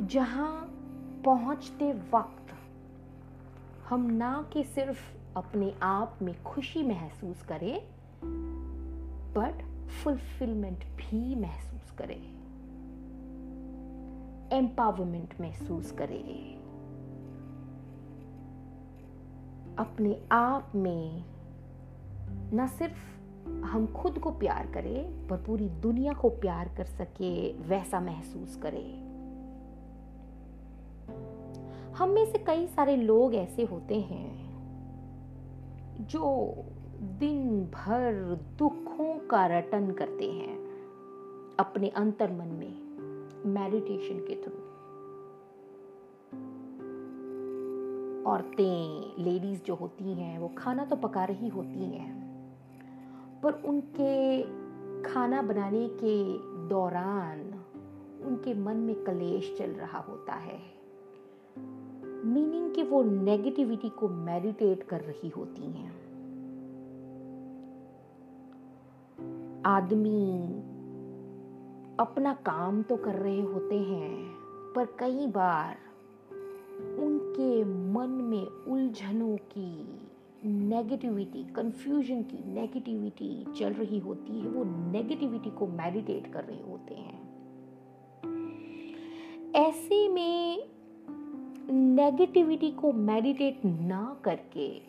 जहाँ 0.02 0.76
पहुँचते 1.26 1.94
वक्त 1.94 2.39
हम 3.90 4.02
ना 4.02 4.50
कि 4.54 4.64
सिर्फ़ 4.64 5.18
अपने 5.38 5.76
आप 5.84 6.20
में 6.22 6.44
खुशी 6.44 6.84
महसूस 6.84 7.42
करें 7.42 7.82
बट 9.34 9.88
फुलफिलमेंट 9.90 10.80
भी 10.80 11.36
महसूस 11.36 11.92
करें। 11.92 12.22
एम्पावरमेंट 14.52 15.42
महसूस 15.42 15.92
करें। 15.92 16.60
अपने 19.76 20.22
आप 20.32 20.72
में 20.76 21.24
न 22.54 22.68
सिर्फ़ 22.68 23.20
हम 23.50 23.88
खुद 23.88 24.20
को 24.20 24.32
प्यार 24.32 24.68
करें, 24.68 25.28
पर 25.28 25.38
पूरी 25.38 25.70
दुनिया 25.70 26.14
को 26.14 26.30
प्यार 26.30 26.70
कर 26.78 26.86
सके, 26.86 27.54
वैसा 27.54 28.00
महसूस 28.00 28.56
करें। 28.56 29.09
हम 32.00 32.10
में 32.10 32.26
से 32.26 32.38
कई 32.38 32.68
सारे 32.68 32.96
लोग 32.96 33.36
ऐसे 33.36 33.64
होते 33.64 33.96
हैं 34.00 34.50
जो 36.02 36.56
दिन 37.02 37.66
भर 37.66 38.14
दुखों 38.60 39.28
का 39.28 39.46
रटन 39.46 39.92
करते 39.92 40.32
हैं 40.32 40.56
अपने 41.60 41.90
अंतर 41.90 42.32
मन 42.32 42.48
में 42.48 43.52
मेडिटेशन 43.54 44.20
के 44.20 44.36
थ्रू 44.36 44.54
औरतें 48.32 49.24
लेडीज़ 49.24 49.62
जो 49.64 49.76
होती 49.76 50.14
हैं, 50.14 50.40
वो 50.40 50.52
खाना 50.58 50.86
तो 50.86 50.96
पका 50.96 51.26
रही 51.26 51.48
होती 51.48 51.84
हैं, 51.84 52.12
पर 53.44 53.54
उनके 53.54 54.42
खाना 55.04 55.42
बनाने 55.42 55.88
के 55.88 56.18
दौरान 56.68 57.40
उनके 58.26 58.54
मन 58.54 58.78
में 58.78 59.04
कलेश 59.04 59.56
चल 59.58 59.72
रहा 59.72 60.00
होता 60.00 60.34
है। 60.34 60.79
मीनिंग 62.26 62.72
कि 62.76 62.84
वो 62.84 63.04
नेगेटिविटी 63.04 63.90
को 63.90 64.08
मेडिटेट 64.08 64.84
कर 64.84 65.02
रही 65.02 65.30
होती 65.30 65.62
हैं। 65.62 65.92
आदमी 69.66 70.46
अपना 72.00 72.34
काम 72.34 72.82
तो 72.82 72.96
कर 72.96 73.16
रहे 73.16 73.42
होते 73.42 73.76
हैं, 73.76 74.26
पर 74.76 74.86
कई 75.00 75.28
बार 75.28 75.78
उनके 77.00 77.64
मन 77.64 78.10
में 78.10 78.46
उलझनों 78.46 79.38
की 79.38 80.00
नेगेटिविटी 80.46 81.44
कंफ्यूजन 81.44 82.22
की 82.22 82.54
नेगेटिविटी 82.54 83.46
चल 83.60 83.74
रही 83.74 84.00
होती 84.00 84.40
है, 84.40 84.50
वो 84.50 84.64
नेगेटिविटी 84.92 85.50
को 85.50 85.68
मेडिटेट 85.68 86.34
कर 86.34 86.44
रहे 86.44 86.62
होते 86.62 86.96
हैं। 86.96 87.20
ऐसे 89.56 90.08
में 90.10 90.70
नेगेटिविटी 91.72 92.72
को 92.72 92.92
मेडिटेट 92.92 93.66
ना 93.66 94.22
करके 94.24 94.82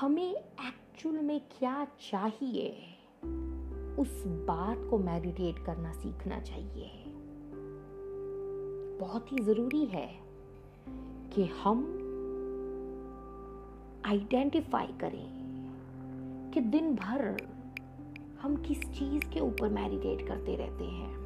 हमें 0.00 0.34
एक्चुअल 0.34 1.18
में 1.18 1.40
क्या 1.58 1.84
चाहिए? 1.84 2.76
उस 3.98 4.24
बात 4.26 4.86
को 4.90 4.98
मेडिटेट 4.98 5.64
करना 5.66 5.92
सीखना 5.92 6.40
चाहिए। 6.40 6.90
बहुत 9.00 9.32
ही 9.32 9.38
ज़रूरी 9.38 9.84
है 9.84 10.18
कि 11.34 11.44
हम 11.44 11.78
आइडेंटिफाई 14.06 14.86
करें 14.86 15.38
कि 16.54 16.60
दिन 16.60 16.94
भर 16.94 17.46
हम 18.42 18.56
किस 18.56 18.80
चीज़ 18.80 19.24
के 19.24 19.40
ऊपर 19.40 19.68
मेडिटेट 19.68 20.28
करते 20.28 20.56
रहते 20.56 20.84
हैं। 20.84 21.18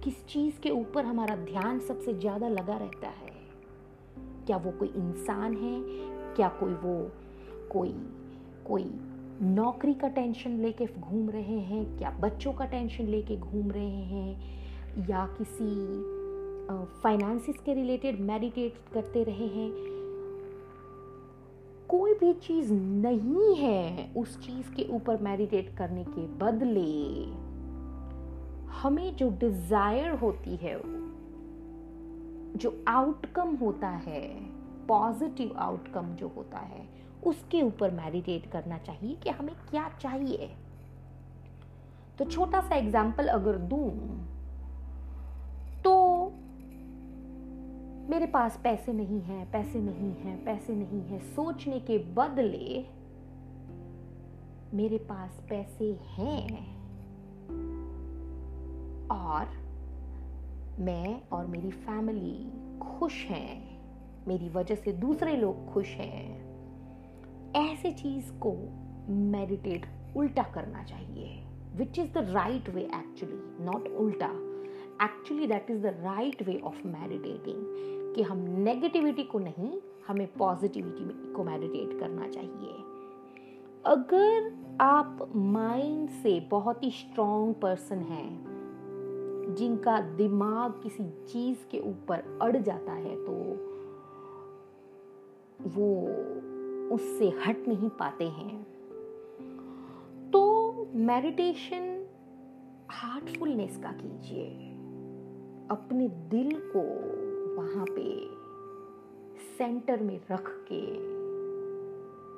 किस 0.00 0.26
चीज़ 0.26 0.60
के 0.60 0.70
ऊपर 0.70 1.04
हमारा 1.04 1.36
ध्यान 1.36 1.80
सबसे 1.80 2.14
ज़्यादा 2.14 2.48
लगा 2.48 2.76
रहता 2.76 3.08
है? 3.08 3.23
क्या 4.46 4.56
वो 4.56 4.70
कोई 4.70 4.88
इंसान 4.88 5.54
है? 5.54 5.80
क्या 6.36 6.48
कोई 6.60 6.72
वो 6.74 6.96
कोई 7.72 7.94
कोई 8.66 8.84
नौकरी 9.42 9.94
का 9.94 10.08
टेंशन 10.08 10.50
लेके 10.50 10.86
घूम 11.00 11.30
रहे 11.30 11.58
हैं? 11.60 11.96
क्या 11.98 12.10
बच्चों 12.10 12.52
का 12.52 12.64
टेंशन 12.64 13.04
लेके 13.04 13.36
घूम 13.36 13.70
रहे 13.70 14.04
हैं? 14.04 15.06
या 15.08 15.26
किसी 15.38 15.70
फाइनेंसिस 17.02 17.58
के 17.58 17.74
रिलेटेड 17.74 18.20
मेडिटेट 18.20 18.74
करते 18.94 19.22
रहे 19.24 19.46
हैं? 19.46 19.70
कोई 21.88 22.14
भी 22.14 22.32
चीज़ 22.32 22.72
नहीं 22.72 23.54
है 23.56 24.12
उस 24.16 24.38
चीज़ 24.38 24.74
के 24.74 24.86
ऊपर 24.92 25.22
मेडिटेट 25.22 25.76
करने 25.76 26.04
के 26.08 26.26
बदले। 26.38 27.24
हमें 28.72 29.16
जो 29.16 29.28
डिज़ायर 29.30 30.10
होती 30.10 30.56
है 30.56 30.76
जो 32.56 32.84
आउटकम 32.88 33.54
होता 33.56 33.88
है 33.88 34.22
पॉजिटिव 34.88 35.56
आउटकम 35.58 36.14
जो 36.14 36.28
होता 36.28 36.58
है, 36.58 36.86
उसके 37.26 37.62
ऊपर 37.62 37.90
मेडिटेट 37.90 38.50
करना 38.50 38.78
चाहिए 38.78 39.14
कि 39.14 39.30
हमें 39.30 39.54
क्या 39.70 39.88
चाहिए। 40.00 40.50
तो 42.18 42.24
छोटा 42.24 42.60
सा 42.60 42.76
एग्ज़ाम्पल 42.76 43.28
अगर 43.28 43.58
दूँ 43.70 43.90
तो 45.84 45.94
मेरे 48.10 48.26
पास 48.26 48.58
पैसे 48.64 48.92
नहीं 48.92 49.20
है, 49.20 49.44
पैसे 49.44 49.80
नहीं 49.80 50.12
है, 50.14 50.36
पैसे 50.44 50.74
नहीं 50.74 51.00
है, 51.00 51.18
सोचने 51.34 51.80
के 51.80 51.98
बदले 52.14 52.84
मेरे 54.74 54.98
पास 54.98 55.40
पैसे 55.50 55.92
हैं। 56.08 56.74
और 59.10 59.63
मैं 60.80 61.28
और 61.32 61.46
मेरी 61.46 61.70
फैमिली 61.70 62.52
खुश 62.78 63.24
हैं। 63.24 63.74
मेरी 64.28 64.48
वजह 64.48 64.74
से 64.74 64.92
दूसरे 64.92 65.36
लोग 65.36 65.72
खुश 65.72 65.88
हैं। 65.88 66.44
ऐसे 67.56 67.92
चीज़ 67.92 68.32
को 68.32 68.56
मेडिटेट 69.12 69.86
उल्टा 70.16 70.42
करना 70.42 70.82
चाहिए 70.82 71.46
which 71.76 71.98
is 71.98 72.12
the 72.12 72.18
right 72.18 72.68
way 72.68 72.82
actually 72.82 73.64
not 73.64 73.88
उल्टा। 73.88 74.30
Actually 75.04 75.46
that 75.46 75.70
is 75.70 75.82
the 75.82 75.86
right 75.86 76.42
way 76.42 76.60
of 76.64 76.86
meditating 76.86 77.56
कि 78.14 78.22
हम 78.22 78.38
नेगेटिविटी 78.38 79.22
को 79.22 79.38
नहीं, 79.38 79.80
हमें 80.08 80.32
पॉजिटिविटी 80.32 81.32
को 81.32 81.44
मेडिटेट 81.44 82.00
करना 82.00 82.28
चाहिए। 82.28 82.74
अगर 83.86 84.62
आप 84.80 85.32
माइंड 85.36 86.08
से 86.08 86.40
बहुत 86.40 86.82
ही 86.82 86.90
स्ट्रॉन्ग 86.90 87.54
पर्सन 87.54 87.98
हैं 87.98 88.53
जिनका 89.48 90.00
दिमाग 90.16 90.80
किसी 90.82 91.04
चीज़ 91.26 91.66
के 91.70 91.78
ऊपर 91.80 92.38
अड़ 92.42 92.56
जाता 92.56 92.92
है 92.92 93.16
तो 93.24 93.32
वो 95.70 95.90
उससे 96.94 97.28
हट 97.46 97.68
नहीं 97.68 97.88
पाते 97.88 98.28
हैं। 98.28 98.62
तो 100.30 100.42
मेडिटेशन 100.94 102.06
हार्टफुलनेस 102.90 103.76
का 103.76 103.92
कीजिए। 103.92 104.46
अपने 105.70 106.08
दिल 106.30 106.50
को 106.76 106.82
वहाँ 107.54 107.84
पे 107.90 108.04
सेंटर 109.58 110.02
में 110.02 110.20
रख 110.30 110.48
के, 110.72 110.80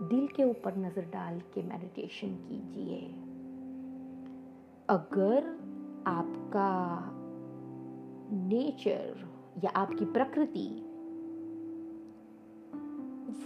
दिल 0.07 0.27
के 0.27 0.45
ऊपर 0.45 0.77
नज़र 0.77 1.03
डाल 1.03 1.41
के 1.55 1.63
मेडिटेशन 1.63 2.35
कीजिए। 2.49 3.01
अगर 4.89 5.55
आपका 6.07 6.71
नेचर 8.49 9.25
या 9.65 9.71
आपकी 9.77 10.05
प्रकृति, 10.05 10.69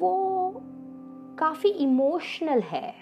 वो 0.01 0.63
काफ़ी 1.39 1.69
इमोशनल 1.69 2.61
है। 2.63 2.95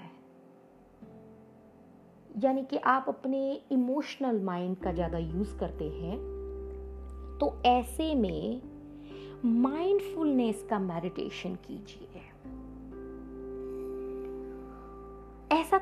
यानी 2.39 2.63
कि 2.63 2.77
आप 2.77 3.05
अपने 3.09 3.41
इमोशनल 3.73 4.41
माइंड 4.45 4.77
का 4.77 4.93
ज़्यादा 4.93 5.19
यूज़ 5.19 5.57
करते 5.57 5.89
हैं 5.91 6.17
तो 7.41 7.53
ऐसे 7.67 8.15
में 8.15 8.61
माइंडफुलनेस 9.63 10.67
का 10.71 10.79
मेडिटेशन 10.79 11.55
कीजिए। 11.67 12.23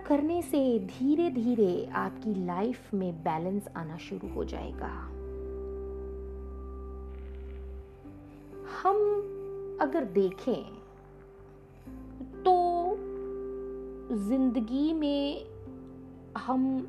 करने 0.06 0.42
से 0.42 0.78
धीरे 0.78 1.30
धीरे 1.30 1.86
आपकी 1.86 2.34
लाइफ 2.46 2.94
में 2.94 3.12
बैलेंस 3.22 3.68
आना 3.76 3.96
शुरू 3.96 4.28
हो 4.34 4.44
जाएगा। 4.44 4.90
हम 8.82 8.96
अगर 9.80 10.04
देखें 10.04 10.64
तो 12.42 12.56
ज़िंदगी 14.16 14.92
में 14.92 15.46
हम 16.38 16.88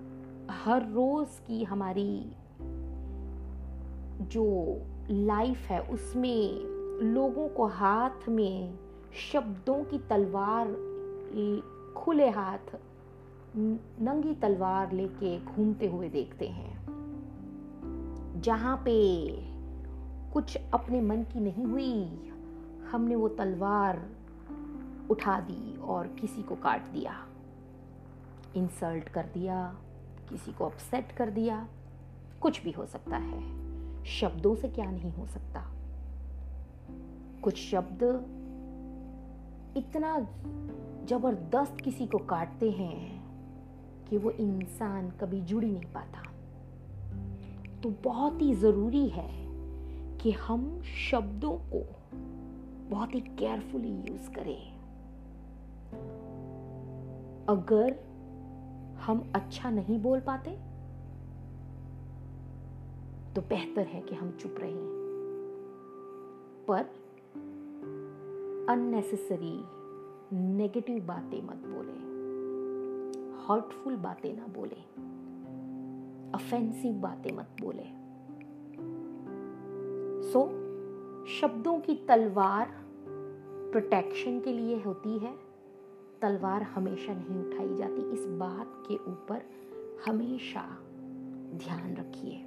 हर 0.52 0.90
रोज 0.90 1.40
की 1.48 1.64
हमारी 1.64 2.32
जो 4.22 4.46
लाइफ 5.12 5.58
है, 5.58 5.80
उसमें 5.82 6.60
लोगों 7.14 7.48
को 7.50 7.66
हाथ 7.66 8.30
में 8.30 8.78
शब्दों 9.32 9.84
की 9.84 9.98
तलवार, 9.98 10.68
खुले 11.98 12.30
हाथ 12.30 12.76
नंगी 13.58 14.34
तलवार 14.34 14.92
लेके 14.92 15.40
घूमते 15.40 15.88
हुए 15.88 16.10
देखते 16.10 16.48
हैं, 16.48 16.76
जहाँ 18.42 18.78
पे 18.86 18.96
कुछ 20.34 20.58
अपने 20.74 21.02
मन 21.02 21.24
की 21.24 21.40
नहीं 21.40 21.66
हुई, 21.66 22.32
हमने 22.92 23.16
वो 23.16 23.30
तलवार 23.30 24.10
उठा 25.10 25.40
दी 25.40 25.78
और 25.78 26.08
किसी 26.08 26.44
को 26.44 26.56
काट 26.56 26.88
दिया 26.88 27.14
इंसल्ट 28.56 29.10
कर 29.10 29.26
दिया, 29.34 29.76
किसी 30.30 30.52
को 30.54 30.66
अपसेट 30.66 31.12
कर 31.12 31.30
दिया, 31.30 31.68
कुछ 32.42 32.64
भी 32.64 32.72
हो 32.72 32.86
सकता 32.86 33.18
है। 33.18 33.42
शब्दों 34.06 34.56
से 34.56 34.68
क्या 34.68 34.92
नहीं 34.92 35.12
हो 35.12 35.26
सकता। 35.26 35.64
कुछ 37.44 37.58
शब्द 37.58 38.04
इतना 39.78 40.20
ज़बरदस्त 41.06 41.78
किसी 41.82 42.08
को 42.08 42.18
काटते 42.18 42.72
हैं 42.72 43.27
कि 44.10 44.18
वो 44.18 44.32
इंसान 44.32 45.10
कभी 45.10 45.42
जुड़ 45.42 45.64
नहीं 45.64 45.86
पाता। 45.86 46.24
तो 47.84 47.90
बहुत 48.04 48.42
ही 48.42 48.54
ज़रूरी 48.54 49.10
है 49.10 49.48
कि 50.18 50.32
हम 50.32 50.82
शब्दों 50.82 51.58
को 51.58 51.86
बहुत 52.90 53.16
ही 53.16 53.20
केयरफुली 53.20 53.92
यूज़ 53.92 54.30
करें। 54.30 54.78
अगर 57.50 58.00
हम 59.00 59.32
अच्छा 59.36 59.70
नहीं 59.70 60.00
बोल 60.00 60.20
पाते 60.20 60.52
तो 63.34 63.42
बेहतर 63.42 63.86
है 63.86 64.02
कि 64.02 64.16
हम 64.16 64.32
चुप 64.32 64.56
रहें। 64.60 64.98
पर 66.68 66.84
अननेसेसरी 68.70 69.64
नेगेटिव 70.38 71.06
बातें 71.06 71.42
मत 71.44 71.56
बोले। 71.56 72.07
हर्टफुल 73.48 73.96
बातें 73.96 74.38
ना 74.38 74.48
बोले। 74.48 75.08
अफेंसिव 76.34 76.94
बातें 76.94 77.32
मत 77.38 77.56
बोले। 77.62 77.98
सो 80.32 80.40
so, 80.40 80.68
शब्दों 81.28 81.80
की 81.80 81.96
तलवार 81.96 82.86
प्रोटेक्शन 83.72 84.40
के 84.40 84.54
लिए 84.54 84.82
होती 84.82 85.18
है। 85.18 85.36
तलवार 86.22 86.64
हमेशा 86.64 87.14
नहीं 87.14 87.46
उठाई 87.46 87.76
जाती। 87.76 88.12
इस 88.12 88.26
बात 88.26 88.84
के 88.88 88.96
ऊपर 88.96 89.42
हमेशा 90.08 90.62
ध्यान 91.58 91.96
रखिए। 91.96 92.44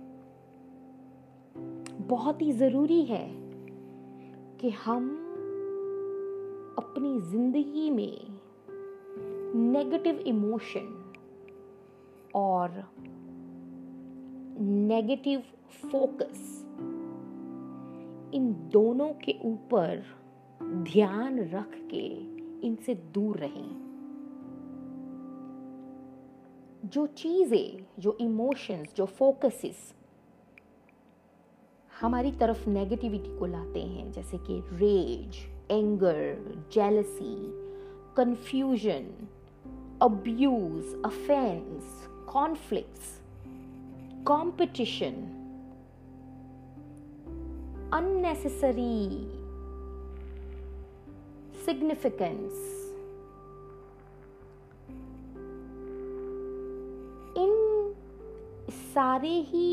बहुत 2.06 2.42
ही 2.42 2.52
ज़रूरी 2.52 3.04
है 3.04 3.30
कि 4.58 4.70
हम 4.70 5.10
अपनी 6.78 7.20
ज़िंदगी 7.20 7.90
में 7.90 8.29
नेगेटिव 9.60 10.18
इमोशन 10.18 11.12
और 12.34 12.90
नेगेटिव 14.60 15.42
फोकस 15.92 16.66
इन 18.34 18.68
दोनों 18.72 19.08
के 19.08 19.34
ऊपर 19.44 20.04
ध्यान 20.62 21.38
रख 21.38 21.70
के 21.74 22.06
इनसे 22.66 22.94
दूर 22.94 23.36
रहें। 23.36 23.90
जो 26.84 27.06
चीज़ें, 27.06 27.86
जो 27.98 28.18
इमोशंस 28.20 28.94
जो 28.96 29.06
फोकसेस 29.06 29.94
हमारी 32.00 32.32
तरफ़ 32.32 32.68
नेगेटिविटी 32.68 33.38
को 33.38 33.46
लाते 33.46 33.80
हैं, 33.80 34.12
जैसे 34.12 34.38
कि 34.38 34.60
rage 34.60 35.36
anger 35.70 36.44
jealousy 36.72 37.36
confusion 38.16 39.28
abuse 40.02 41.02
offence 41.04 42.08
conflicts 42.32 43.18
competition 44.26 45.36
unnecessary 47.92 49.10
significance 51.64 52.52
इन 57.36 57.56
सारे 58.94 59.32
ही 59.48 59.70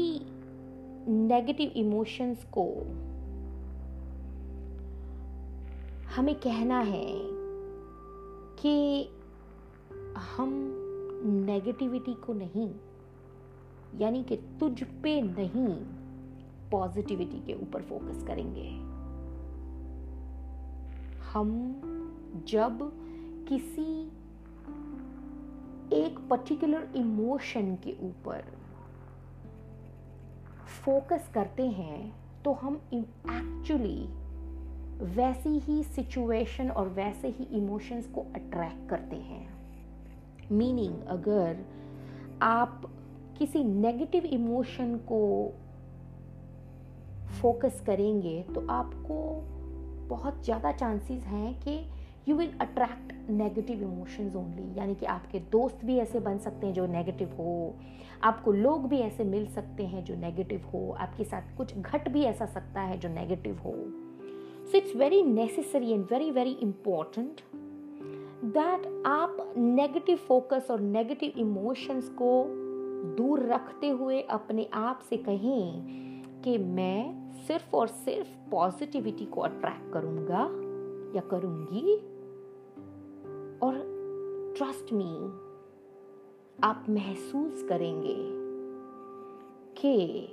नेगेटिव 1.10 1.72
इमोशंस 1.76 2.44
को 2.58 2.66
हमें 6.16 6.36
कहना 6.36 6.80
है 6.80 7.08
कि 8.62 8.76
हम 10.18 10.50
नेगेटिविटी 11.26 12.14
को 12.14 12.34
नहीं, 12.34 12.70
यानी 14.00 14.24
कि 14.24 14.36
तुझ 14.60 14.84
पे 14.84 15.22
नहीं 15.22 15.76
पॉजिटिविटी 16.72 17.40
के 17.40 17.54
ऊपर 17.54 17.82
फोकस 17.82 18.24
करेंगे। 18.24 18.70
हम 21.34 21.50
जब 22.48 22.80
किसी 23.50 24.12
एक 25.94 26.20
पर्टिकुलर 26.20 26.88
इमोशन 26.96 27.76
के 27.76 27.96
ऊपर 28.02 28.44
फोकस 30.86 31.30
करते 31.34 31.68
हैं 31.68 32.14
तो 32.44 32.52
हम 32.54 32.82
एक्चुअली 32.94 34.08
वैसी 35.16 35.58
ही 35.60 35.84
सिचुएशन 35.84 36.70
और 36.72 36.88
वैसे 36.88 37.28
ही 37.28 37.44
इमोशंस 37.58 38.08
को 38.08 38.22
अट्रैक्ट 38.22 38.90
करते 38.90 39.16
हैं। 39.16 39.57
मीनिंग 40.52 41.02
अगर 41.08 41.66
आप 42.42 42.82
किसी 43.38 43.64
नेगेटिव 43.64 44.26
इमोशन 44.26 44.96
को 44.96 45.54
फोकस 47.42 47.84
करेंगे 47.86 48.46
तो 48.56 48.68
आपको 48.70 49.44
बहुत 50.08 50.44
ज़्यादा 50.44 50.72
चांसेस 50.72 51.24
हैं 51.24 51.60
कि 51.60 51.86
you 52.28 52.36
will 52.36 52.52
attract 52.62 53.30
negative 53.30 53.82
emotions 53.82 54.36
only 54.36 54.80
यानी 54.80 54.96
कि 54.96 55.06
आपके 55.06 55.40
दोस्त 55.40 55.86
भी 55.86 55.98
ऐसे 55.98 56.20
बन 56.20 56.38
सकते 56.38 56.68
हैं 56.68 56.74
जो 56.74 56.88
नेगेटिव 56.88 57.28
हो, 57.28 57.76
आपको 58.24 58.52
लोग 58.52 58.88
भी 58.88 58.98
ऐसे 58.98 59.24
मिल 59.24 59.48
सकते 59.48 59.84
हैं 59.84 60.04
जो 60.04 60.16
नेगेटिव 60.16 60.66
हो, 60.74 60.92
आपके 61.00 61.24
साथ 61.24 61.58
कुछ 61.58 61.78
घट 61.78 62.10
भी 62.10 62.24
ऐसा 62.24 62.46
सकता 62.46 62.82
है 62.82 62.98
जो 62.98 63.10
नेगेटिव 63.10 63.60
हो. 63.66 63.76
So 64.72 64.78
it's 64.78 64.96
very 64.96 65.24
necessary 65.24 65.92
and 65.92 66.06
very 66.12 66.32
very 66.32 66.52
important 66.52 67.42
that 68.46 69.04
आप 69.06 69.54
नेगेटिव 69.58 70.18
फोकस 70.18 70.68
और 70.72 70.80
नेगेटिव 70.80 71.34
इमोशंस 71.38 72.10
को 72.10 72.46
दूर 73.18 73.40
रखते 73.40 73.90
हुए 73.90 74.22
अपने 74.22 74.70
आप 74.74 75.00
से 75.00 75.18
कहें 75.18 75.84
कि 76.42 76.58
मैं 76.58 77.32
सिर्फ़ 77.34 77.76
और 77.76 77.88
सिर्फ़ 77.88 78.50
पॉजिटिविटी 78.52 79.26
को 79.26 79.42
अट्रैक्ट 79.42 79.94
करूँगा 79.94 80.42
या 81.16 81.22
करूँगी। 81.22 81.98
और 83.60 83.74
ट्रस्ट 84.58 84.94
मी 84.94 85.28
आप 86.64 86.86
महसूस 86.90 87.66
करेंगे 87.70 88.18
कि 89.82 90.28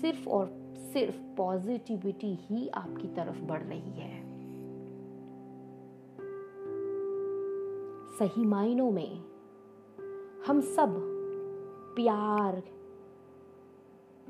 सिर्फ़ 0.00 0.28
और 0.28 0.74
सिर्फ़ 0.76 1.36
पॉजिटिविटी 1.36 2.34
ही 2.34 2.68
आपकी 2.68 3.08
तरफ़ 3.08 3.38
बढ़ 3.38 3.62
रही 3.62 3.90
है। 3.90 4.21
सही 8.22 8.44
मायनों 8.44 8.90
में 8.90 9.24
हम 10.46 10.60
सब 10.60 10.94
प्यार 11.96 12.62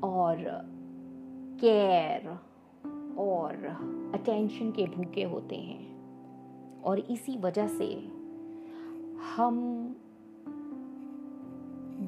और 0.03 0.37
केयर 1.61 2.29
और 3.17 3.53
अटेंशन 4.13 4.71
के 4.71 4.85
भूखे 4.85 5.23
होते 5.23 5.55
हैं। 5.55 6.03
और 6.81 6.99
इसी 6.99 7.37
वजह 7.37 7.67
से 7.67 7.93
हम 9.35 9.87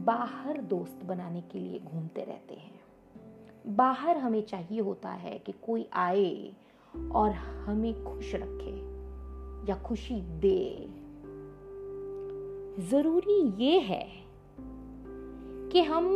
बाहर 0.05 0.61
दोस्त 0.61 1.05
बनाने 1.05 1.41
के 1.41 1.59
लिए 1.59 1.79
घूमते 1.79 2.23
रहते 2.23 2.53
हैं। 2.53 2.81
बाहर 3.75 4.17
हमें 4.17 4.45
चाहिए 4.45 4.81
होता 4.81 5.09
है 5.09 5.39
कि 5.39 5.51
कोई 5.51 5.89
आए 5.93 6.53
और 7.11 7.31
हमें 7.31 8.03
खुश 8.03 8.31
रखे 8.35 8.95
या 9.71 9.83
खुशी 9.83 10.21
दे। 10.21 10.94
ज़रूरी 12.79 13.41
ये 13.57 13.79
है 13.79 14.05
कि 15.71 15.81
हम 15.81 16.07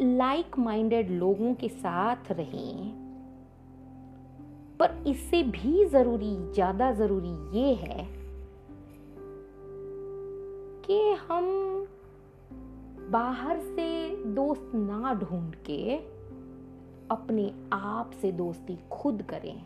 लाइक 0.00 0.58
माइंडेड 0.58 1.10
लोगों 1.10 1.54
के 1.54 1.68
साथ 1.68 2.30
रहें, 2.32 2.92
पर 4.78 5.04
इससे 5.06 5.42
भी 5.42 5.84
ज़रूरी, 5.84 6.34
ज़्यादा 6.52 6.92
ज़रूरी 6.92 7.58
ये 7.58 7.74
है 7.74 8.08
कि 10.86 11.12
हम 11.28 11.46
बाहर 13.10 13.60
से 13.60 14.08
दोस्त 14.24 14.70
ना 14.74 15.14
ढूंढ 15.14 15.54
के 15.54 15.96
अपने 17.10 17.52
आप 17.72 18.10
से 18.22 18.32
दोस्ती 18.32 18.78
खुद 18.90 19.22
करें। 19.22 19.62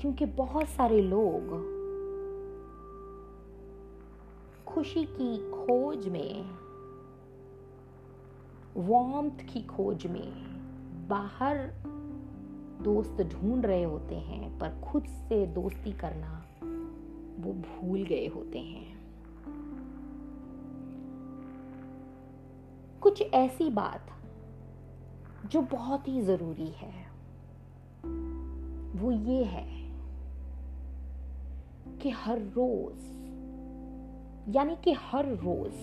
क्योंकि 0.00 0.26
बहुत 0.26 0.68
सारे 0.68 1.00
लोग 1.00 1.76
खुशी 4.68 5.04
की 5.04 5.36
खोज 5.50 6.08
में 6.08 6.42
वार्मथ 8.76 9.44
की 9.52 9.62
खोज 9.62 10.06
में 10.06 10.32
बाहर 11.08 11.56
दोस्त 12.82 13.22
ढूंढ 13.22 13.66
रहे 13.66 13.82
होते 13.82 14.14
हैं, 14.14 14.58
पर 14.58 14.80
खुद 14.84 15.04
से 15.04 15.46
दोस्ती 15.46 15.92
करना 15.92 16.44
वो 17.40 17.52
भूल 17.52 18.02
गए 18.02 18.26
होते 18.26 18.58
हैं। 18.58 18.98
कुछ 23.00 23.22
ऐसी 23.22 23.70
बात 23.70 24.06
जो 25.46 25.62
बहुत 25.62 26.08
ही 26.08 26.22
ज़रूरी 26.22 26.72
है, 26.76 27.06
वो 28.94 29.12
ये 29.12 29.44
है 29.44 29.68
कि 31.98 32.10
हर 32.10 32.38
रोज 32.38 33.17
यानी 34.48 34.76
कि 34.76 34.92
हर 34.92 35.26
रोज 35.26 35.74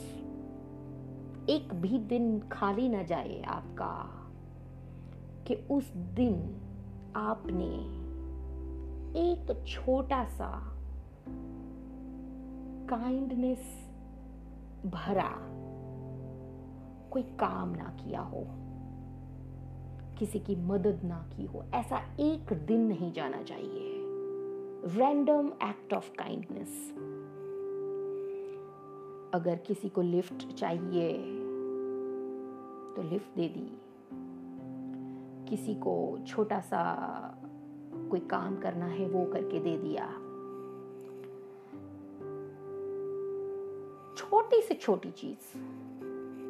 एक 1.49 1.73
भी 1.73 1.99
दिन 1.99 2.39
खाली 2.51 2.89
ना 2.89 3.04
जाए 3.04 3.41
आपका, 3.41 4.12
कि 5.47 5.56
उस 5.71 5.91
दिन 5.91 6.56
आपने 7.15 7.65
एक 9.19 9.65
छोटा 9.67 10.23
सा 10.25 10.78
काइंडनेस 12.89 13.91
भरा 14.86 15.32
कोई 17.10 17.23
काम 17.23 17.69
ना 17.69 17.97
किया 18.04 18.21
हो, 18.21 18.45
किसी 20.19 20.39
की 20.39 20.56
मदद 20.56 21.01
ना 21.04 21.30
की 21.38 21.45
हो, 21.45 21.63
ऐसा 21.73 21.97
एक 22.19 22.54
दिन 22.54 22.82
नहीं 22.82 23.12
जाना 23.13 23.41
चाहिए। 23.43 23.91
रैंडम 24.97 25.51
एक्ट 25.63 25.93
ऑफ़ 25.93 26.10
काइंडनेस 26.12 26.93
अगर 29.33 29.55
किसी 29.55 29.89
को 29.89 30.01
लिफ्ट 30.01 30.53
चाहिए 30.53 31.13
तो 32.95 33.01
लिफ्ट 33.01 33.35
दे 33.35 33.47
दी। 33.47 33.81
किसी 35.49 35.75
को 35.75 36.17
छोटा 36.27 36.59
सा 36.59 36.83
कोई 38.11 38.19
काम 38.19 38.55
करना 38.55 38.85
है, 38.85 39.09
वो 39.09 39.25
करके 39.25 39.59
दे 39.59 39.77
दिया। 39.77 40.07
छोटी 44.17 44.61
से 44.61 44.73
छोटी 44.73 45.11
चीज़। 45.11 45.57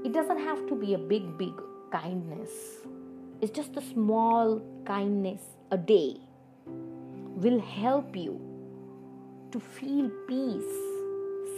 It 0.06 0.12
doesn't 0.12 0.40
have 0.40 0.68
to 0.68 0.76
be 0.76 0.94
a 0.94 0.98
big 0.98 1.26
big 1.26 1.56
kindness 1.92 2.84
it's 3.44 3.56
just 3.56 3.78
a 3.78 3.82
small 3.82 4.60
kindness 4.88 5.58
a 5.72 5.76
day 5.76 6.20
will 7.38 7.62
help 7.64 8.12
you 8.16 8.34
to 9.54 9.60
feel 9.60 10.10
peace 10.10 10.95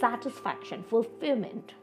satisfaction, 0.00 0.84
fulfillment. 0.88 1.74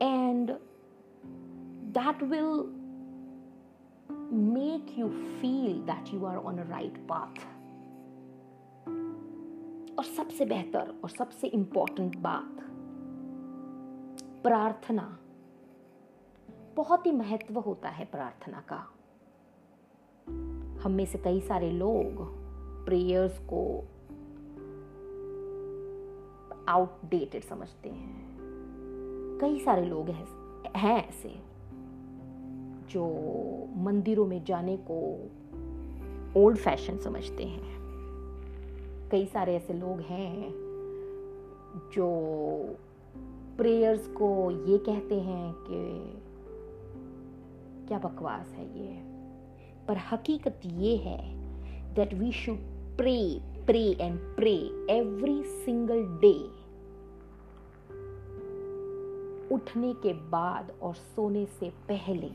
And 0.00 0.56
that 1.92 2.22
will 2.22 2.68
make 4.30 4.96
you 4.96 5.08
feel 5.40 5.82
that 5.86 6.12
you 6.12 6.24
are 6.24 6.38
on 6.44 6.58
a 6.58 6.64
right 6.64 7.06
path. 7.08 7.46
और 9.98 10.04
सबसे 10.04 10.44
बेहतर 10.44 10.94
और 11.04 11.10
सबसे 11.10 11.46
important 11.46 12.16
बात 12.16 12.60
प्रार्थना 14.42 15.02
बहुत 16.76 17.06
ही 17.06 17.12
महत्व 17.12 17.58
होता 17.58 17.88
है 17.88 18.04
प्रार्थना 18.04 18.62
का 18.72 18.78
हम 20.82 20.92
में 20.92 21.04
से 21.06 21.18
कई 21.18 21.40
सारे 21.40 21.70
लोग 21.70 22.22
प्रेयर्स 22.86 23.38
को 23.38 23.62
आउटडेटेड 26.70 27.44
समझते 27.44 27.88
हैं। 27.88 28.20
कई 29.40 29.58
सारे 29.58 29.86
लोग 29.86 30.08
हैं 30.08 31.08
ऐसे, 31.08 31.34
जो 32.90 33.04
मंदिरों 33.76 34.26
में 34.26 34.44
जाने 34.44 34.78
को 34.90 35.30
ओल्ड 36.36 36.58
फ़ैशन 36.58 36.98
समझते 36.98 37.44
हैं। 37.44 37.80
कई 39.12 39.26
सारे 39.26 39.56
ऐसे 39.56 39.72
लोग 39.72 40.00
हैं, 40.00 40.50
जो 41.92 42.08
प्रेयर्स 43.56 44.06
को 44.06 44.50
ये 44.50 44.78
कहते 44.78 45.20
हैं 45.20 45.54
कि, 45.56 46.12
क्या 47.88 47.98
बकवास 47.98 48.48
है 48.48 48.78
ये? 48.78 49.02
पर 49.88 49.96
हकीकत 50.12 50.60
ये 50.66 50.96
है 50.96 51.34
that 51.94 52.14
we 52.14 52.32
should 52.32 52.56
pray 52.96 53.40
pray 53.66 53.96
and 54.00 54.18
pray 54.18 54.86
every 54.90 55.42
single 55.44 56.04
day 56.04 56.59
उठने 59.52 59.92
के 59.94 60.12
बाद 60.12 60.70
और 60.82 60.94
सोने 60.94 61.46
से 61.46 61.70
पहले, 61.70 62.28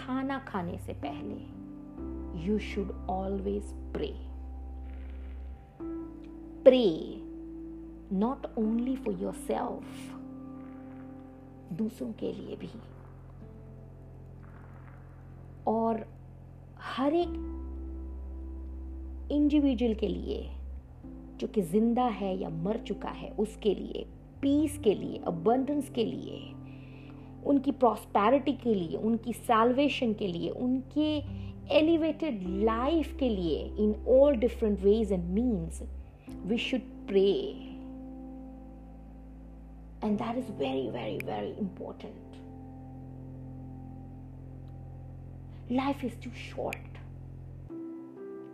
खाना 0.00 0.38
खाने 0.38 0.78
से 0.78 0.92
पहले 0.92 1.58
you 2.46 2.58
should 2.58 2.90
always 3.10 3.64
pray 3.64 4.14
pray 6.64 7.14
not 8.12 8.46
only 8.58 8.96
for 8.96 9.14
yourself 9.34 10.14
दूसरों 11.72 12.12
के 12.12 12.32
लिए 12.32 12.56
भी. 12.56 12.70
और 15.66 16.06
हर 16.80 17.14
एक 17.14 17.54
इंडिविजुअल 19.32 19.94
के 19.94 20.08
लिए, 20.08 20.50
जो 21.36 21.46
कि 21.46 21.62
ज़िंदा 21.62 22.04
है 22.04 22.36
या 22.38 22.48
मर 22.48 22.78
चुका 22.78 23.08
है, 23.08 23.30
उसके 23.30 23.74
लिए 23.74 24.06
पीस 24.42 24.78
के 24.78 24.94
लिए 24.94 25.20
अबंडेंस 25.26 25.88
के 25.90 26.04
लिए, 26.04 26.38
उनकी 27.46 27.72
प्रॉस्पैरिटी 27.72 28.52
के 28.52 28.74
लिए, 28.74 28.96
उनकी 28.96 29.32
सैल्वेशन 29.32 30.12
के 30.12 30.26
लिए, 30.26 30.50
उनके 30.50 31.16
एलिवेटेड 31.70 32.42
लाइफ 32.64 33.16
के 33.18 33.28
लिए 33.28 33.64
in 33.84 33.94
all 34.08 34.36
different 34.36 34.80
ways 34.80 35.12
and 35.12 35.24
means 35.24 35.82
we 36.46 36.58
should 36.58 36.80
pray 37.08 37.30
and 40.04 40.18
that 40.18 40.36
is 40.36 40.52
very 40.52 40.88
very 40.90 41.18
very 41.26 41.50
important 41.60 42.36
life 45.72 46.04
is 46.04 46.20
too 46.24 46.30
short 46.30 46.98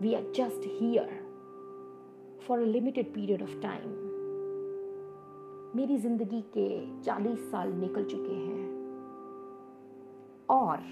we 0.02 0.14
are 0.14 0.32
just 0.36 0.68
here 0.80 1.20
for 2.46 2.58
a 2.58 2.64
limited 2.64 3.14
period 3.14 3.42
of 3.42 3.60
time 3.60 4.03
मेरी 5.76 5.96
ज़िंदगी 5.96 6.40
के 6.56 6.66
40 7.02 7.38
साल 7.50 7.72
निकल 7.72 8.04
चुके 8.04 8.34
हैं। 8.34 8.66
और 10.50 10.82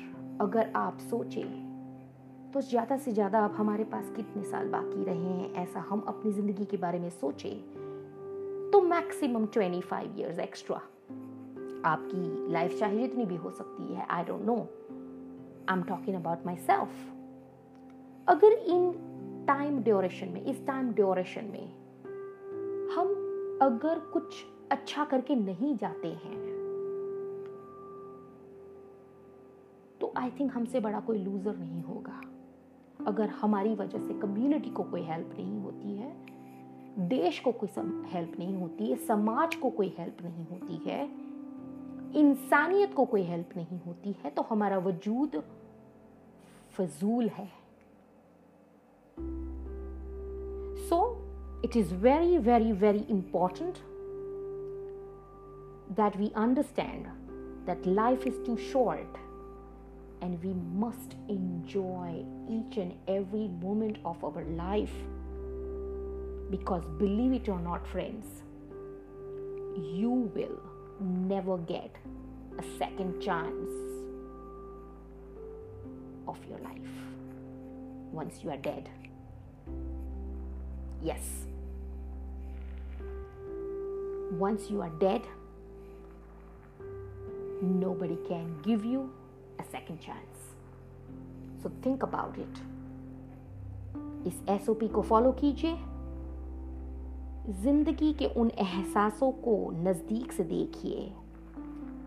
अगर 0.40 0.72
आप 0.76 0.98
सोचें 1.00 2.50
तो 2.52 2.60
ज़्यादा 2.60 2.96
से 2.96 3.12
ज़्यादा 3.12 3.44
अब 3.44 3.52
हमारे 3.52 3.84
पास 3.84 4.10
कितने 4.16 4.42
साल 4.42 4.68
बाकी 4.68 5.04
रहे 5.04 5.16
हैं, 5.16 5.52
ऐसा 5.54 5.80
हम 5.80 6.00
अपनी 6.08 6.32
ज़िंदगी 6.32 6.64
के 6.64 6.76
बारे 6.76 6.98
में 6.98 7.08
सोचें 7.10 8.70
तो 8.70 8.80
maximum 8.80 9.46
twenty 9.46 9.80
five 9.80 10.18
years 10.18 10.38
extra 10.38 10.76
आपकी 11.84 12.52
लाइफ 12.52 12.78
चाहे 12.78 12.98
जितनी 12.98 13.24
भी 13.24 13.36
हो 13.36 13.50
सकती 13.50 13.94
है 13.94 14.06
I 14.10 14.24
don't 14.24 14.42
know 14.42 14.56
I 14.56 15.76
am 15.76 15.82
talking 15.82 16.16
about 16.16 16.46
myself 16.56 16.90
अगर 18.28 18.52
इन 18.52 18.92
टाइम 19.46 19.78
ड्योरेशन 19.82 20.28
में, 20.28 20.44
इस 20.44 20.66
टाइम 20.66 20.90
ड्योरेशन 20.92 21.44
में 21.44 21.66
हम 22.96 23.08
अगर 23.62 23.98
कुछ 24.12 24.44
अच्छा 24.72 25.04
करके 25.04 25.34
नहीं 25.34 25.76
जाते 25.76 26.08
हैं। 26.08 26.40
तो 30.00 30.12
आई 30.16 30.30
थिंक 30.30 30.52
हमसे 30.52 30.80
बड़ा 30.80 31.00
कोई 31.00 31.18
लूजर 31.18 31.56
नहीं 31.56 31.82
होगा। 31.82 32.20
अगर 33.06 33.28
हमारी 33.28 33.74
वजह 33.74 33.98
से 33.98 34.14
कम्युनिटी 34.14 34.70
को 34.70 34.82
कोई 34.82 35.02
हेल्प 35.02 35.34
नहीं 35.38 35.60
होती 35.60 35.96
है, 35.96 36.12
देश 37.08 37.40
को 37.40 37.52
कोई 37.52 37.68
हेल्प 38.06 38.38
नहीं 38.38 38.54
होती 38.56 38.86
है, 38.86 38.96
समाज 38.96 39.54
को 39.54 39.70
कोई 39.70 39.94
हेल्प 39.98 40.22
नहीं 40.22 40.46
होती 40.46 40.76
है, 40.86 41.04
इंसानियत 42.16 42.94
को 42.94 43.04
कोई 43.04 43.22
हेल्प 43.22 43.56
नहीं 43.56 43.80
होती 43.80 44.14
है 44.24 44.30
तो 44.30 44.42
हमारा 44.42 44.78
वजूद 44.78 45.42
फजूल 46.70 47.28
है। 47.28 47.48
So 50.88 51.00
it 51.64 51.76
is 51.76 51.94
very 51.94 52.38
very 52.38 52.72
very 52.72 53.04
important 53.10 53.74
that 55.96 56.18
we 56.18 56.32
understand 56.34 57.06
that 57.66 57.84
life 57.86 58.26
is 58.26 58.34
too 58.44 58.56
short 58.56 59.16
and 60.20 60.42
we 60.42 60.52
must 60.52 61.16
enjoy 61.28 62.24
each 62.48 62.76
and 62.76 62.94
every 63.08 63.48
moment 63.48 63.98
of 64.04 64.22
our 64.24 64.44
life. 64.44 64.92
Because 66.50 66.84
believe 66.98 67.32
it 67.32 67.48
or 67.48 67.58
not, 67.58 67.86
friends, 67.86 68.26
you 69.76 70.30
will 70.34 70.60
never 71.00 71.58
get 71.58 71.90
a 72.58 72.78
second 72.78 73.20
chance 73.20 73.70
of 76.28 76.38
your 76.48 76.58
life 76.60 76.78
once 78.12 78.44
you 78.44 78.50
are 78.50 78.58
dead. 78.58 78.88
Yes. 81.02 81.46
Once 84.32 84.70
you 84.70 84.80
are 84.80 84.90
dead, 85.00 85.22
nobody 87.62 88.16
can 88.28 88.60
give 88.62 88.84
you 88.84 89.12
a 89.58 89.64
second 89.64 90.00
chance. 90.00 90.38
So 91.62 91.70
think 91.82 92.02
about 92.02 92.38
it. 92.38 92.60
इस 94.26 94.42
S 94.48 94.66
को 94.70 95.02
follow 95.02 95.32
कीजिए 95.32 95.76
ज़िंदगी 97.62 98.12
के 98.12 98.26
उन 98.26 98.50
एहसासों 98.50 99.32
को 99.32 99.70
नज़दीक 99.72 100.32
से 100.32 100.44
देखिए, 100.44 101.12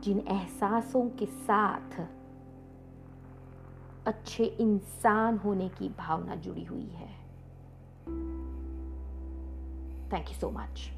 जिन 0.03 0.19
एहसासों 0.19 1.09
के 1.09 1.25
साथ 1.25 1.99
अच्छे 4.05 4.45
इंसान 4.45 5.37
होने 5.37 5.69
की 5.69 5.89
भावना 5.89 6.35
जुड़ी 6.35 6.63
हुई 6.63 6.89
है 6.89 7.09
थैंक 10.13 10.29
यू 10.29 10.35
सो 10.35 10.51
मच 10.51 10.91